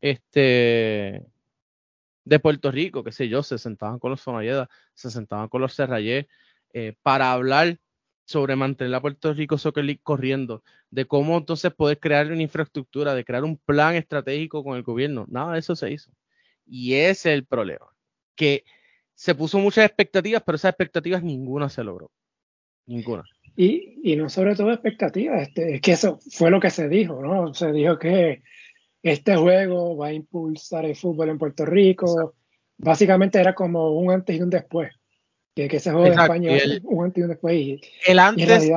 [0.00, 1.26] este,
[2.24, 5.74] de Puerto Rico, qué sé yo, se sentaban con los Fonalleda, se sentaban con los
[5.74, 6.28] Serrayé
[6.72, 7.78] eh, para hablar
[8.26, 13.14] sobre mantener a Puerto Rico Soccer League corriendo, de cómo entonces poder crear una infraestructura,
[13.14, 15.26] de crear un plan estratégico con el gobierno.
[15.28, 16.10] Nada de eso se hizo.
[16.66, 17.86] Y ese es el problema,
[18.34, 18.64] que
[19.14, 22.10] se puso muchas expectativas, pero esas expectativas ninguna se logró.
[22.86, 23.24] Ninguna.
[23.56, 27.22] Y, y no sobre todo expectativas, este, es que eso fue lo que se dijo,
[27.22, 27.54] ¿no?
[27.54, 28.42] Se dijo que
[29.02, 32.34] este juego va a impulsar el fútbol en Puerto Rico.
[32.76, 34.92] Básicamente era como un antes y un después.
[35.56, 36.50] Que, ese juego de España
[36.84, 37.54] un antes y un después.
[37.56, 38.70] Y, el antes,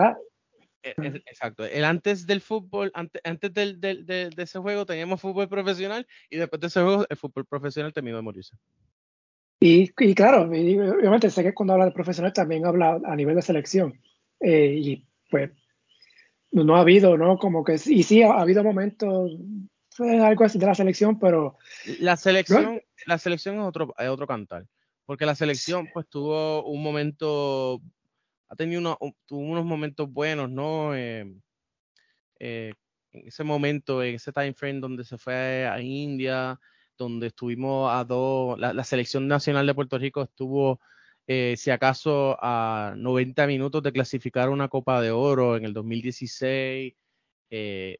[0.81, 1.65] e, exacto.
[1.65, 6.37] El antes del fútbol, antes, antes del, del, de, ese juego teníamos fútbol profesional y
[6.37, 8.55] después de ese juego el fútbol profesional terminó de morirse.
[9.59, 13.41] Y, y claro, obviamente sé que cuando habla de profesional también habla a nivel de
[13.41, 13.99] selección.
[14.39, 15.51] Eh, y pues
[16.51, 17.37] no ha habido, ¿no?
[17.37, 19.33] Como que, y sí, ha habido momentos
[19.99, 21.57] algo así de la selección, pero...
[21.99, 24.65] La selección, la selección es otro, es otro cantar,
[25.09, 27.81] porque la selección pues tuvo un momento,
[28.47, 28.95] ha tenido uno,
[29.25, 30.93] tuvo unos momentos buenos, ¿no?
[30.95, 31.25] Eh,
[32.39, 32.73] eh,
[33.11, 36.59] en ese momento, en ese time frame donde se fue a India,
[36.95, 40.79] donde estuvimos a dos, la, selección nacional de Puerto Rico estuvo,
[41.25, 46.93] eh, si acaso, a 90 minutos de clasificar una Copa de Oro en el 2016.
[47.49, 47.97] Eh,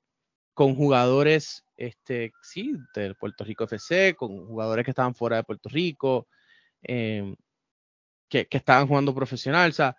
[0.54, 5.70] con jugadores, este, sí, del Puerto Rico FC, con jugadores que estaban fuera de Puerto
[5.70, 6.28] Rico,
[6.84, 7.36] em,
[8.30, 9.70] que, estaban jugando profesional.
[9.70, 9.98] O sea,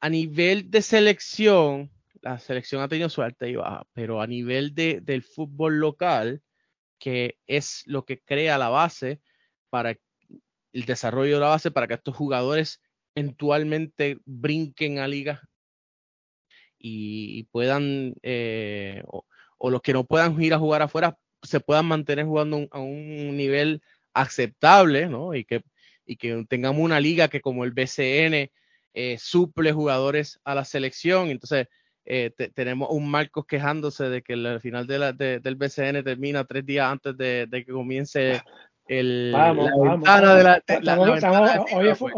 [0.00, 1.90] a nivel de selección,
[2.22, 6.42] la selección ha tenido suerte y baja, pero a nivel de, del fútbol local,
[6.98, 9.20] que es lo que crea la base
[9.70, 9.90] para
[10.72, 12.80] el desarrollo de la base, para que estos jugadores
[13.14, 15.42] eventualmente brinquen a liga
[16.78, 19.02] y, puedan eh,
[19.58, 23.36] o los que no puedan ir a jugar afuera se puedan mantener jugando a un
[23.36, 25.34] nivel aceptable, ¿no?
[25.34, 25.62] Y que,
[26.06, 28.50] y que tengamos una liga que como el BCN
[28.94, 31.30] eh, suple jugadores a la selección.
[31.30, 31.68] Entonces,
[32.04, 36.66] eh, tenemos un Marcos quejándose de que el final de la, del BCN termina tres
[36.66, 38.42] días antes de, de que comience
[38.86, 41.00] el, vamos, vamos, de la,
[41.72, 42.12] hoy, es, fútbol,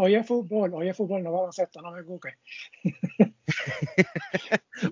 [0.73, 2.33] hoy es fútbol, no vamos a esto, no me busques.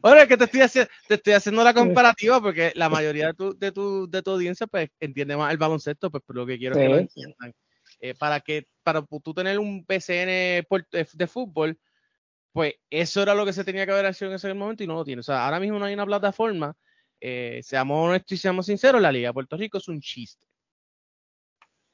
[0.01, 3.33] bueno, es que te estoy, haciendo, te estoy haciendo la comparativa porque la mayoría de
[3.33, 6.57] tu, de tu, de tu audiencia pues entiende más el baloncesto, pues por lo que
[6.57, 7.53] quiero que lo entiendan.
[7.99, 10.65] Eh, para que para tú tener un PCN
[11.13, 11.79] de fútbol,
[12.53, 14.95] pues eso era lo que se tenía que haber hecho en ese momento y no
[14.95, 15.21] lo tiene.
[15.21, 16.75] O sea, ahora mismo no hay una plataforma,
[17.21, 20.45] eh, seamos honestos y seamos sinceros, la Liga de Puerto Rico es un chiste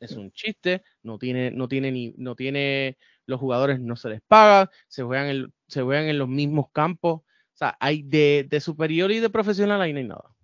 [0.02, 4.22] es un chiste, no tiene, no tiene ni, no tiene, los jugadores no se les
[4.22, 7.22] paga, se juegan en, se juegan en los mismos campos.
[7.22, 10.36] O sea, hay de, de superior y de profesional ahí no hay nada.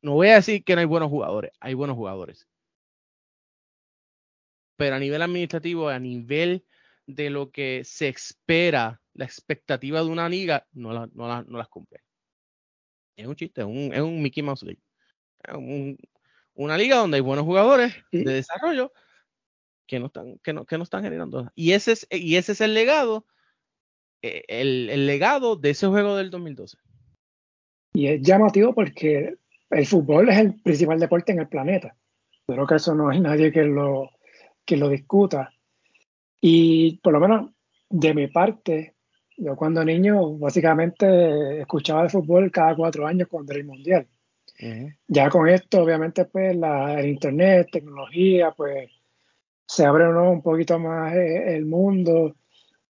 [0.00, 2.48] No voy a decir que no hay buenos jugadores, hay buenos jugadores.
[4.78, 6.64] Pero a nivel administrativo, a nivel
[7.06, 12.00] de lo que se espera, la expectativa de una liga, no, no, no las cumple.
[13.16, 14.80] Es un chiste, es un, es un Mickey Mouse League.
[15.42, 15.54] Es
[16.54, 18.92] una liga donde hay buenos jugadores de desarrollo
[19.88, 21.50] que no están, que no, que no están generando.
[21.56, 23.26] Y ese es, y ese es el legado,
[24.22, 26.78] eh, el, el legado de ese juego del 2012.
[27.94, 29.38] Y es llamativo porque
[29.70, 31.96] el fútbol es el principal deporte en el planeta.
[32.46, 34.10] Creo que eso no hay nadie que lo,
[34.68, 35.50] que lo discuta.
[36.42, 37.50] Y por lo menos
[37.88, 38.96] de mi parte,
[39.38, 44.06] yo cuando niño básicamente escuchaba de fútbol cada cuatro años cuando era el mundial.
[45.06, 48.90] Ya con esto, obviamente, pues la, el internet, tecnología, pues
[49.64, 52.36] se abre un poquito más eh, el mundo.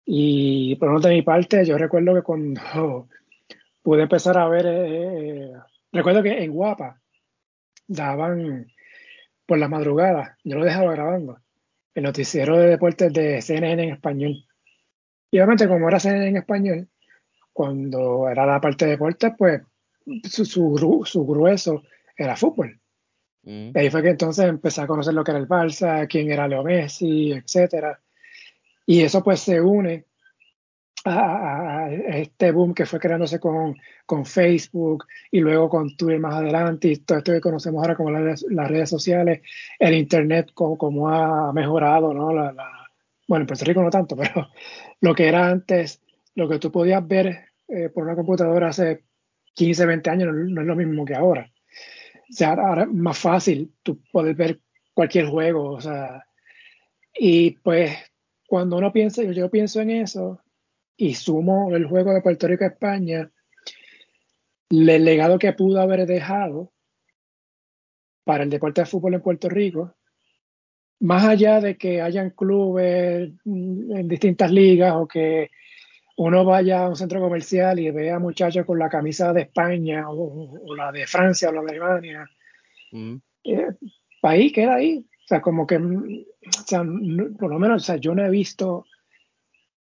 [0.07, 3.09] Y por lo menos de mi parte, yo recuerdo que cuando
[3.83, 5.53] pude empezar a ver, eh, eh,
[5.93, 7.03] recuerdo que en Guapa
[7.87, 8.67] daban
[9.45, 11.39] por las madrugadas, yo lo dejaba grabando,
[11.97, 14.45] el noticiero de deportes de CNN en español.
[15.31, 16.89] Y obviamente como era CNN en español,
[17.55, 19.63] cuando era la parte de deportes, pues
[20.31, 21.83] su, su, grueso
[22.15, 22.79] era fútbol.
[23.45, 23.71] Mm.
[23.75, 26.47] Y ahí fue que entonces empecé a conocer lo que era el Barça, quién era
[26.47, 27.99] Leo Messi, etcétera.
[28.85, 30.05] Y eso pues se une
[31.07, 36.89] a, este boom que fue creándose con, con, Facebook y luego con Twitter más adelante
[36.89, 39.43] y todo esto que conocemos ahora como las, redes sociales,
[39.79, 42.33] el Internet como, como ha mejorado, ¿no?
[42.33, 42.55] La,
[43.29, 44.49] bueno, en Puerto Rico no tanto, pero
[45.01, 46.01] lo que era antes,
[46.35, 49.05] lo que tú podías ver eh, por una computadora hace
[49.55, 51.51] 15, 20 años no, es lo mismo que ahora.
[52.29, 54.61] O sea, ahora es más fácil tú poder ver
[54.95, 56.27] cualquier juego, o sea,
[57.15, 57.93] y pues
[58.47, 60.41] cuando uno piensa, yo pienso en eso,
[60.97, 63.31] y sumo el juego de Puerto Rico a España,
[64.71, 66.73] el legado que pudo haber dejado
[68.25, 69.95] para el deporte de fútbol en Puerto Rico,
[71.01, 75.51] más allá de que hayan clubes en distintas ligas o que
[76.17, 80.75] uno vaya a un centro comercial y vea muchachos con la camisa de España o,
[80.75, 82.31] la de Francia o la de Alemania,
[82.93, 83.17] mm.
[83.45, 83.69] eh,
[84.23, 85.07] ahí queda ahí.
[85.25, 88.87] O sea, como que, por lo menos, o sea, yo no he visto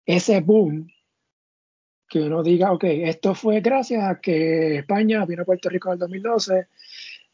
[0.07, 0.89] ese boom
[2.09, 5.95] que uno diga, ok, esto fue gracias a que España vino a Puerto Rico en
[5.95, 6.69] el 2012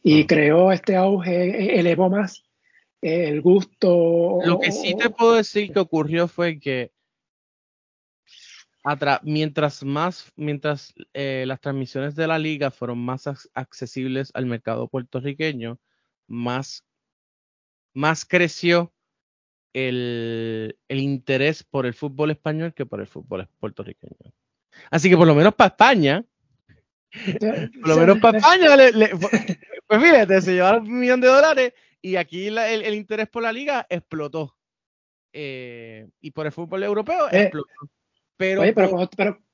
[0.02, 2.44] y creó este auge, e-, elevó más
[3.00, 4.38] el gusto.
[4.44, 6.92] Lo que sí te puedo decir que ocurrió fue que
[9.22, 15.78] mientras más, mientras eh, las transmisiones de la liga fueron más accesibles al mercado puertorriqueño,
[16.26, 16.84] más,
[17.94, 18.92] más creció
[19.72, 24.32] el, el interés por el fútbol español que por el fútbol puertorriqueño.
[24.90, 26.24] Así que por lo menos para España,
[27.80, 28.68] por lo menos para España,
[29.86, 33.86] pues fíjate, se llevaron un millón de dólares y aquí el, interés por la liga
[33.88, 34.56] explotó.
[35.34, 37.68] Eh, y por el fútbol europeo eh, explotó.
[38.36, 39.10] Pero, pero, cuando,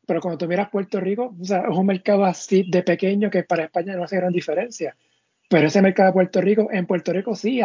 [0.07, 3.45] pero, cuando tú miras Puerto Rico, o sea, es un mercado así de pequeño que
[3.45, 4.97] para España no hace gran diferencia.
[5.49, 7.61] Pero ese mercado de Puerto Rico, en Puerto Rico sí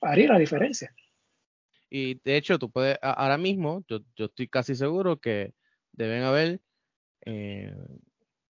[0.00, 0.94] haría la diferencia.
[1.88, 5.52] Y de hecho, tú puedes, ahora mismo, yo, yo estoy casi seguro que
[5.92, 6.60] deben haber
[7.24, 7.74] eh,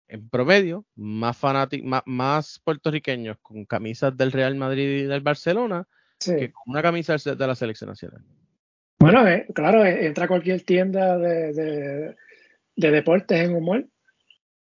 [0.09, 5.87] en promedio más fanáticos, más, puertorriqueños con camisas del Real Madrid y del Barcelona
[6.18, 8.22] que con una camisa de la selección nacional.
[8.99, 12.14] Bueno, eh, claro, eh, entra a cualquier tienda de,
[12.76, 13.87] de, deportes en humor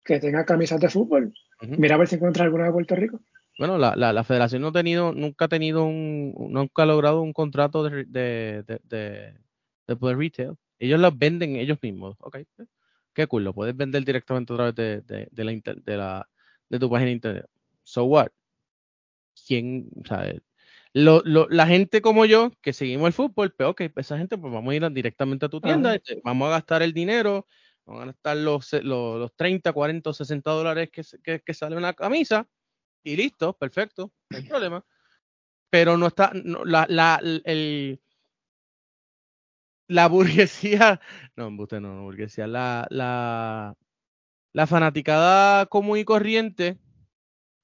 [0.04, 1.34] que tenga camisas de fútbol.
[1.60, 3.20] Mira a ver si encuentra alguna de Puerto Rico.
[3.58, 7.34] Bueno, la, la, federación no ha tenido, nunca ha tenido un, nunca ha logrado un
[7.34, 9.34] contrato de, de, de,
[9.86, 10.54] de poder retail.
[10.80, 12.16] Ellos los venden ellos mismos.
[12.20, 12.38] Ok,
[13.14, 16.28] qué cool, lo puedes vender directamente a través de, de, de la, de, la,
[16.68, 17.46] de tu página de internet.
[17.84, 18.28] So what?
[19.46, 20.40] ¿Quién, sabe?
[20.92, 24.18] Lo, lo, la gente como yo, que seguimos el fútbol, pero pues, ok, pues esa
[24.18, 27.46] gente, pues vamos a ir directamente a tu tienda, este, vamos a gastar el dinero,
[27.84, 31.76] vamos a gastar los, los, los 30, 40 o 60 dólares que, que, que, sale
[31.76, 32.48] una camisa,
[33.04, 34.84] y listo, perfecto, no hay problema.
[35.70, 38.00] Pero no está, no, la, la, el,
[39.90, 41.00] la burguesía,
[41.36, 43.76] no, usted no, burguesía, la, la,
[44.52, 46.78] la fanaticada común y corriente,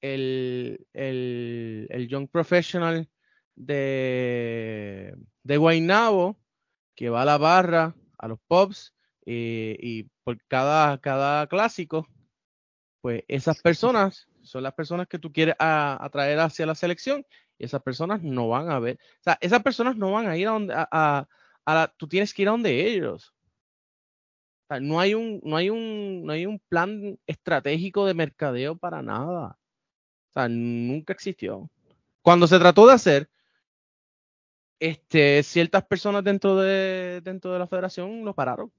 [0.00, 3.08] el, el, el Young Professional
[3.54, 6.36] de, de Guaynabo,
[6.96, 8.92] que va a la barra, a los pubs,
[9.24, 12.08] y por cada, cada clásico,
[13.00, 17.24] pues esas personas son las personas que tú quieres atraer hacia la selección
[17.58, 20.46] y esas personas no van a ver, o sea, esas personas no van a ir
[20.46, 21.26] a, donde, a,
[21.96, 23.34] tú tienes que ir a donde ellos.
[24.80, 29.58] no, hay un, no, hay un, no hay un plan estratégico de mercadeo para nada.
[30.48, 31.70] Nunca existió.
[32.22, 33.30] Cuando se trató de hacer,
[34.80, 38.72] este, ciertas personas dentro de, dentro de la federación lo pararon.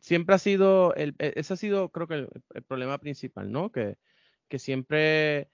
[0.00, 3.70] Siempre ha sido, el, e, ese ha sido creo que el, problema principal, ¿no?
[3.70, 3.96] Que,
[4.48, 5.50] que siempre,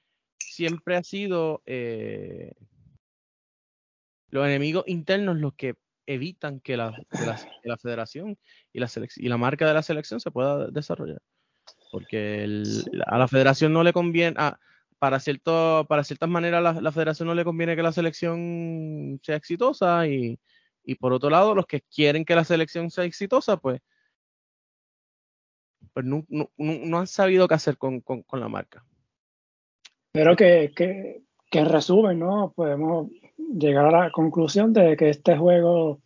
[0.57, 2.54] siempre ha sido eh,
[4.30, 5.74] los enemigos internos los que
[6.07, 6.96] evitan que la,
[7.64, 8.38] la, federación
[8.72, 11.20] y la, y la marca de la selección se pueda desarrollar.
[11.92, 12.44] Porque
[13.07, 14.36] a la federación no le conviene,
[14.98, 19.36] para, cierto, para ciertas maneras la, la, federación no le conviene que la selección sea
[19.36, 20.38] exitosa y,
[20.84, 23.80] y, por otro lado los que quieren que la selección sea exitosa, pues,
[25.92, 28.84] pues no, no, no han sabido qué hacer con, con, con la marca.
[30.17, 32.51] Pero que, que, que en resumen, ¿no?
[32.57, 36.01] Podemos llegar a la conclusión de que este juego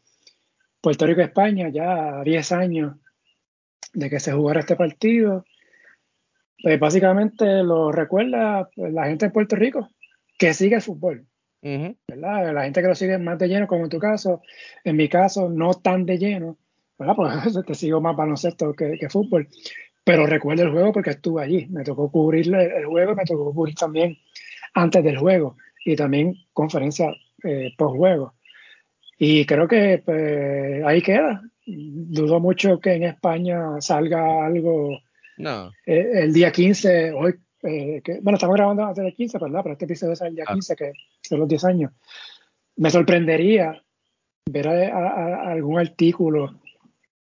[0.81, 2.97] Puerto Rico-España, ya 10 años
[3.93, 5.45] de que se jugara este partido,
[6.61, 9.89] pues básicamente lo recuerda pues, la gente de Puerto Rico
[10.37, 11.25] que sigue el fútbol.
[11.63, 12.53] ¿verdad?
[12.53, 14.43] La gente que lo sigue más de lleno, como en tu caso,
[14.83, 16.59] en mi caso, no tan de lleno,
[16.99, 17.15] ¿verdad?
[17.15, 17.33] Pues
[17.65, 19.47] te sigo más baloncesto que, que fútbol,
[20.05, 23.75] pero recuerdo el juego porque estuve allí, me tocó cubrir el juego, me tocó cubrir
[23.75, 24.17] también
[24.75, 27.13] antes del juego y también conferencia
[27.45, 28.35] eh, post juego.
[29.19, 31.43] Y creo que pues, ahí queda.
[31.67, 34.99] Dudo mucho que en España salga algo
[35.41, 35.73] no.
[35.87, 39.61] Eh, el día 15, hoy, eh, que, bueno, estamos grabando antes del 15, ¿verdad?
[39.63, 40.77] Pero este episodio es el día 15, ah.
[40.77, 40.93] que
[41.23, 41.93] son los 10 años.
[42.77, 43.83] Me sorprendería
[44.51, 46.60] ver a, algún artículo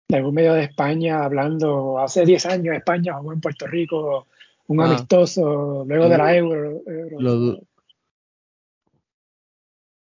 [0.09, 4.27] de algún medio de España hablando, hace 10 años España jugó en Puerto Rico,
[4.65, 4.85] un ah.
[4.85, 6.81] amistoso, luego de la Euro.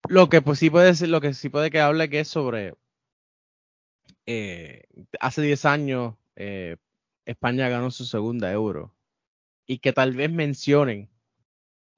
[0.06, 2.74] Lo, que pues sí puede ser, lo que sí puede que hable que es sobre
[4.26, 4.82] eh,
[5.18, 6.76] hace 10 años eh,
[7.24, 8.94] España ganó su segunda euro
[9.66, 11.08] y que tal vez mencionen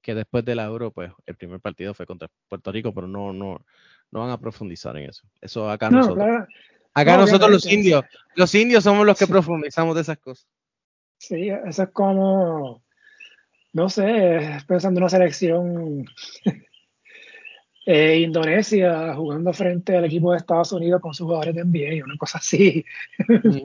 [0.01, 3.33] que después de la euro, pues el primer partido fue contra Puerto Rico, pero no,
[3.33, 3.65] no,
[4.13, 5.27] no van a profundizar en eso.
[5.41, 6.47] Eso acá nosotros.
[6.97, 10.47] Acá nosotros los indios, los indios somos los que profundizamos de esas cosas.
[11.19, 12.83] Sí, eso es como,
[13.75, 16.07] no sé, pensando en una selección
[17.87, 22.17] eh, Indonesia jugando frente al equipo de Estados Unidos con sus jugadores de NBA, una
[22.17, 22.83] cosa así.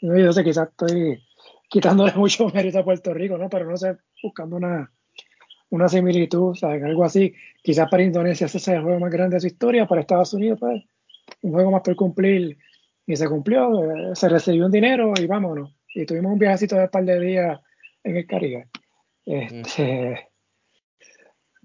[0.00, 1.22] Yo sé, quizás estoy
[1.68, 3.48] quitándole mucho mérito a Puerto Rico, ¿no?
[3.48, 4.90] Pero no sé, buscando una,
[5.70, 6.82] una similitud, ¿sabes?
[6.82, 7.32] Algo así.
[7.62, 10.58] Quizás para Indonesia ese sea el juego más grande de su historia, para Estados Unidos,
[10.58, 10.82] pues,
[11.42, 12.58] un juego más por cumplir.
[13.06, 15.74] Y se cumplió, eh, se recibió un dinero y vámonos.
[15.94, 17.60] Y tuvimos un viajecito de un par de días
[18.04, 18.68] en el Caribe.
[19.24, 20.28] Este,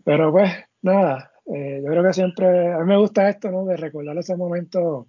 [0.04, 3.66] Pero pues, nada, eh, yo creo que siempre, a mí me gusta esto, ¿no?
[3.66, 5.08] De recordar ese momento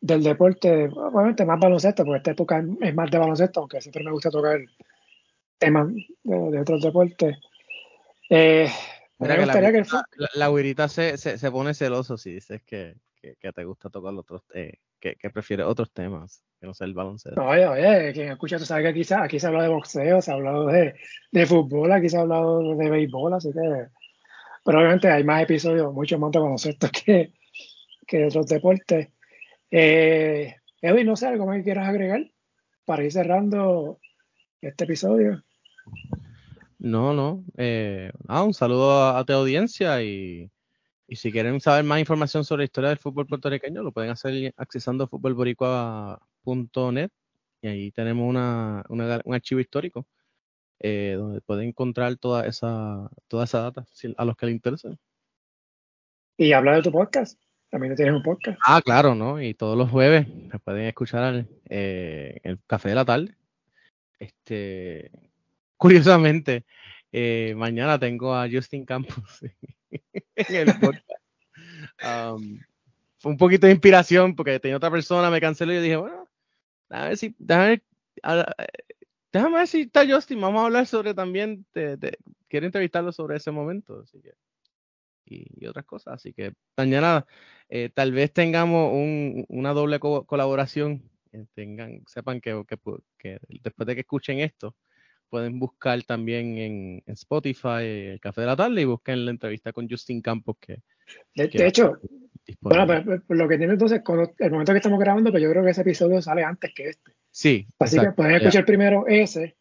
[0.00, 4.12] del deporte, obviamente más baloncesto, porque esta época es más de baloncesto, aunque siempre me
[4.12, 4.60] gusta tocar
[5.58, 5.88] temas
[6.22, 7.36] de, otros deportes.
[8.28, 8.68] Eh,
[9.18, 12.96] me gustaría la, que la, se, se, pone celoso si dices que,
[13.34, 16.94] que, te gusta tocar otros, eh, que, que prefiere otros temas que no sea el
[16.94, 17.42] baloncesto.
[17.42, 20.30] Oye, oye, quien escucha, tú sabes que aquí se, aquí se habla de boxeo, se
[20.30, 20.94] ha hablado de,
[21.32, 23.88] de fútbol, aquí se ha hablado de béisbol, así que.
[24.64, 27.32] Pero obviamente hay más episodios, mucho más de baloncesto que,
[28.06, 29.08] que de otros deportes.
[29.70, 32.30] Eh, Edwin, no sé, algo más que quieras agregar
[32.84, 33.98] para ir cerrando
[34.60, 35.42] este episodio.
[36.78, 37.44] No, no.
[37.56, 40.50] Eh, ah, un saludo a, tu audiencia y,
[41.14, 45.06] si quieren saber más información sobre la historia del fútbol puertorriqueño, lo pueden hacer accesando
[45.06, 47.10] futbolboricua.net
[47.62, 50.06] y ahí tenemos una, un archivo histórico
[50.80, 53.86] eh, donde pueden encontrar toda esa, toda esa data
[54.16, 54.98] a los que les interesen.
[56.36, 57.40] Y habla de tu podcast.
[57.70, 58.58] También tienes un podcast.
[58.64, 59.40] Ah, claro, ¿no?
[59.40, 63.34] Y todos los jueves me pueden escuchar eh, el café de la tarde.
[64.18, 65.10] Este,
[65.76, 66.64] curiosamente,
[67.10, 69.14] eh, mañana tengo a Justin Campos
[70.80, 71.04] podcast.
[73.18, 76.28] fue un poquito de inspiración porque tenía otra persona, me canceló y yo dije, bueno,
[76.90, 77.82] a ver si, déjame,
[79.32, 84.00] déjame ver si está Justin, vamos a hablar sobre también, quiero entrevistarlo sobre ese momento,
[84.00, 84.32] así que
[85.26, 86.14] y, otras cosas.
[86.14, 87.26] Así que mañana
[87.68, 88.92] eh, tal vez tengamos
[89.48, 91.10] una doble colaboración.
[91.32, 92.64] Eh, tengan, sepan que,
[93.18, 94.76] que, después de que escuchen esto,
[95.28, 99.88] pueden buscar también en, Spotify el Café de la Tarde y busquen la entrevista con
[99.88, 100.82] Justin Campos que...
[101.34, 101.98] De, hecho,
[102.60, 104.02] bueno, lo que tiene entonces,
[104.38, 107.12] el momento que estamos grabando, pues yo creo que ese episodio sale antes que este.
[107.30, 107.66] Sí.
[107.78, 109.56] Así que pueden escuchar primero ese.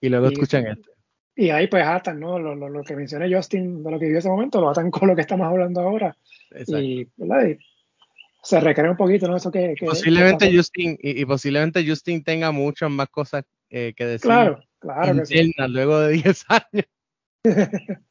[0.00, 0.90] Y luego escuchan este.
[1.34, 2.38] Y ahí pues atan, ¿no?
[2.38, 5.08] Lo, lo, lo, que mencioné Justin de lo que vivió ese momento, lo atan con
[5.08, 6.16] lo que estamos hablando ahora.
[6.66, 7.56] Y, ¿verdad?
[8.42, 9.36] se recrea un poquito, ¿no?
[9.36, 9.74] Eso que...
[9.80, 14.28] posiblemente Justin, y, posiblemente Justin tenga muchas más cosas eh, que decir.
[14.28, 14.60] Claro.
[14.78, 16.86] Claro interna luego de 10 años.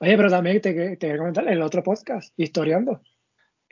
[0.00, 3.02] Oye, pero también te, te voy a comentar el otro podcast, Historiando.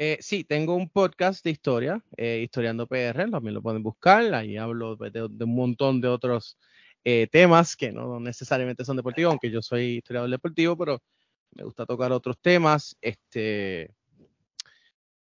[0.00, 4.56] Eh, sí, tengo un podcast de historia, eh, Historiando PR, también lo pueden buscar, ahí
[4.56, 6.56] hablo de, un montón de otros
[7.02, 11.02] eh, temas que no necesariamente son deportivos, aunque yo soy historiador deportivo, pero
[11.50, 12.96] me gusta tocar otros temas.
[13.00, 13.90] Este,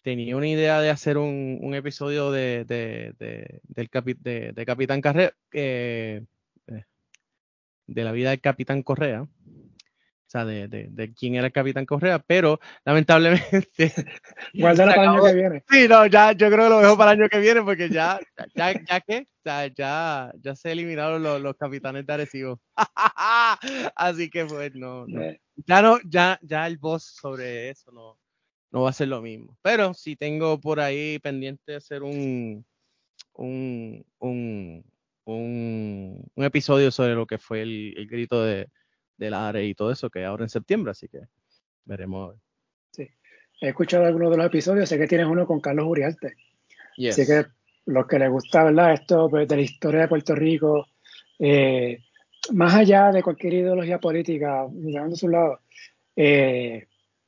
[0.02, 5.36] tenía una idea de hacer un, episodio de, del de, Capitán Carrera,
[7.88, 9.28] de la vida del Capitán Correa,
[10.34, 13.72] sea, de, de, quién era el Capitán Correa, pero lamentablemente.
[14.54, 15.64] Guárdalo para el año que viene.
[15.70, 18.20] Sí, no, ya, yo creo que lo dejo para el año que viene porque ya,
[18.56, 22.60] ya, ya que, ya, ya, ya se eliminaron los, los capitanes de Arecibo.
[23.96, 25.40] Así que pues no, eh.
[25.68, 28.18] ya no, ya, ya el boss sobre eso no,
[28.72, 29.56] no va a ser lo mismo.
[29.62, 32.66] Pero sí tengo por ahí pendiente hacer un,
[33.34, 34.84] un, un,
[35.26, 38.68] un, un episodio sobre lo que fue el, el grito de
[39.18, 41.20] del ARE y todo eso, que ahora en septiembre, así que
[41.86, 42.36] veremos.
[42.92, 43.08] Sí,
[43.62, 46.36] he escuchado algunos de los episodios, sé que tienes uno con Carlos Uriarte.
[47.10, 47.46] Así que
[47.86, 48.94] los que les gusta, ¿verdad?
[48.94, 50.88] Esto pues, de la historia de Puerto Rico,
[51.40, 52.00] eh,
[52.54, 55.62] más allá de cualquier ideología política, mirando a su lado,
[56.16, 56.88] eh,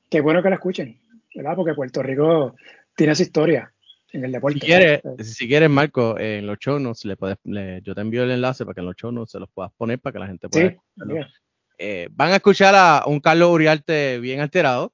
[0.10, 1.00] qué bueno que la escuchen,
[1.34, 1.56] ¿verdad?
[1.56, 2.56] Porque Puerto Rico
[2.96, 3.74] tiene su historia
[4.12, 4.60] en el deporte.
[4.60, 8.32] Si quieres, si quieres Marco, en los show notes, le puedes, yo te envío el
[8.32, 10.50] enlace para que en los show notes se los puedas poner para que la gente
[10.50, 10.72] pueda.
[10.72, 10.78] Sí,
[11.78, 14.94] eh, van a escuchar a un Carlos Uriarte bien alterado,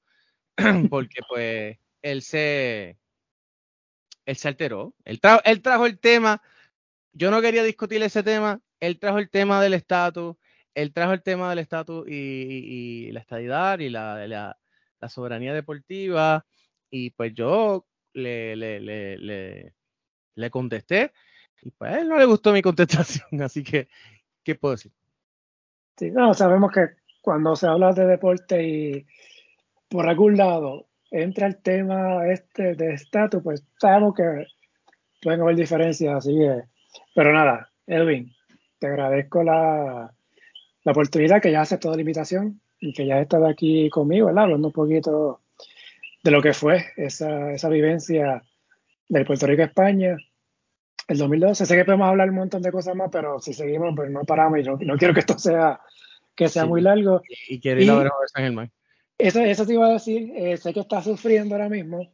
[0.89, 2.97] porque pues él se,
[4.25, 4.95] él se alteró.
[5.05, 6.41] Él, él trajo el tema,
[7.13, 10.35] yo no quería discutir ese tema, él trajo el tema del estatus,
[10.73, 16.45] él trajo el tema del estatus y, la estadidad y la, la, soberanía deportiva,
[16.89, 19.73] y pues yo le, le, le,
[20.35, 21.11] le, contesté,
[21.61, 23.87] y pues a él no le gustó mi contestación, así que,
[24.43, 24.91] ¿qué puedo decir?
[25.97, 26.89] Sí, no, sabemos que
[27.21, 29.05] cuando se habla de deporte y
[29.87, 34.47] por algún lado entra el tema este de estatus, pues sabemos que
[35.21, 36.63] pueden haber diferencias, así que,
[37.13, 38.31] pero nada, Edwin,
[38.79, 40.11] te agradezco la,
[40.83, 44.45] la oportunidad que ya aceptó la invitación y que ya has estado aquí conmigo, ¿verdad?
[44.45, 45.41] hablando un poquito
[46.23, 48.43] de lo que fue esa, esa vivencia
[49.07, 50.17] del Puerto Rico a España
[51.07, 51.65] el 2012.
[51.65, 54.59] Sé que podemos hablar un montón de cosas más, pero si seguimos, pues no paramos
[54.59, 55.79] y no, quiero que esto sea,
[56.35, 57.21] que sea muy largo.
[57.47, 58.71] Y, quiero ir a ver a San Germán.
[59.17, 62.11] Eso, eso te iba a decir, eh, sé que estás sufriendo ahora mismo.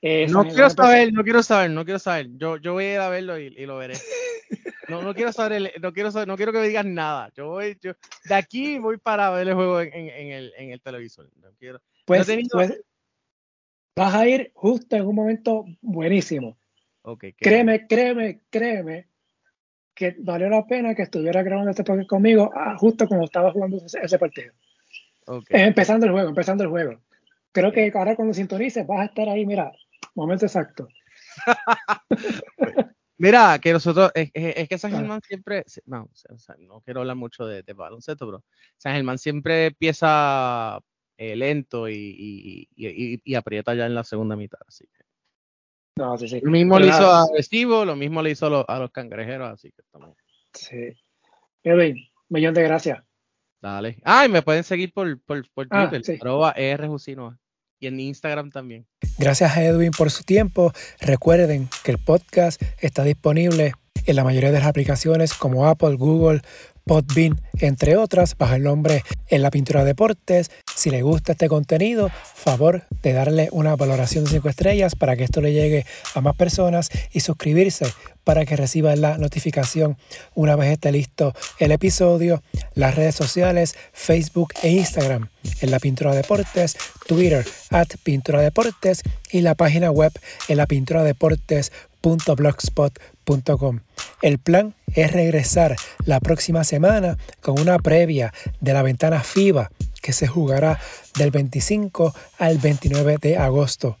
[0.00, 2.28] Eh, no quiero saber, no quiero saber, no quiero saber.
[2.36, 3.94] Yo, yo voy a ir a verlo y, lo veré.
[4.88, 7.32] No, no quiero saber, no quiero saber, no quiero que me digas nada.
[7.34, 10.80] Yo voy, yo, de aquí voy para ver el juego en, en, el, en el,
[10.80, 11.28] televisor.
[11.42, 11.80] No quiero.
[12.04, 12.84] Pues, pues,
[13.96, 16.56] vas a ir justo en un momento buenísimo
[17.38, 19.08] créeme, créeme, créeme
[19.94, 23.78] que valió la pena que estuviera grabando este podcast conmigo ah, justo cuando estaba jugando
[23.78, 24.52] ese, partido.
[25.48, 27.00] Eh, empezando el juego, empezando el juego.
[27.52, 29.72] Creo que ahora cuando sintonices vas a estar ahí, mira,
[30.14, 30.88] momento exacto.
[33.18, 34.30] mira, que nosotros, es,
[34.68, 36.10] que San Germán siempre, no,
[36.58, 38.44] no quiero hablar mucho de, baloncesto, pero
[38.76, 40.80] San Germán siempre empieza
[41.18, 45.04] eh, lento y, y, aprieta ya en la segunda mitad, así que.
[45.96, 46.40] No, sí, sí.
[46.42, 49.82] Lo mismo le hizo a Recibo, lo mismo le hizo a los, cangrejeros, así que
[49.82, 50.16] estamos.
[50.52, 50.92] Sí.
[51.62, 51.96] Edwin,
[52.28, 53.02] millón de gracias.
[53.62, 53.98] Dale.
[54.04, 58.86] Ah, y me pueden seguir por, por, por ah, Twitter, arroba Y en Instagram también.
[59.18, 60.72] Gracias a Edwin por su tiempo.
[61.00, 63.72] Recuerden que el podcast está disponible
[64.04, 66.42] en la mayoría de las aplicaciones como Apple, Google,
[66.86, 70.52] Podbean, entre otras, bajo el nombre En la Pintura Deportes.
[70.76, 75.24] Si le gusta este contenido, favor de darle una valoración de 5 estrellas para que
[75.24, 75.84] esto le llegue
[76.14, 77.86] a más personas y suscribirse
[78.22, 79.96] para que reciba la notificación
[80.36, 82.44] una vez esté listo el episodio,
[82.74, 85.28] las redes sociales, Facebook e Instagram,
[85.60, 86.76] en la Pintura Deportes,
[87.08, 89.02] Twitter, at Pintura Deportes
[89.32, 90.12] y la página web
[90.46, 91.72] en la Pintura Deportes
[94.22, 99.70] El plan es regresar la próxima semana con una previa de la ventana FIBA
[100.00, 100.78] que se jugará
[101.18, 103.98] del 25 al 29 de agosto.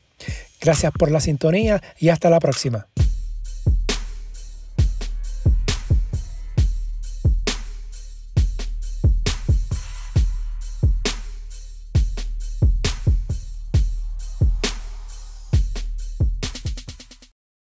[0.60, 2.86] Gracias por la sintonía y hasta la próxima.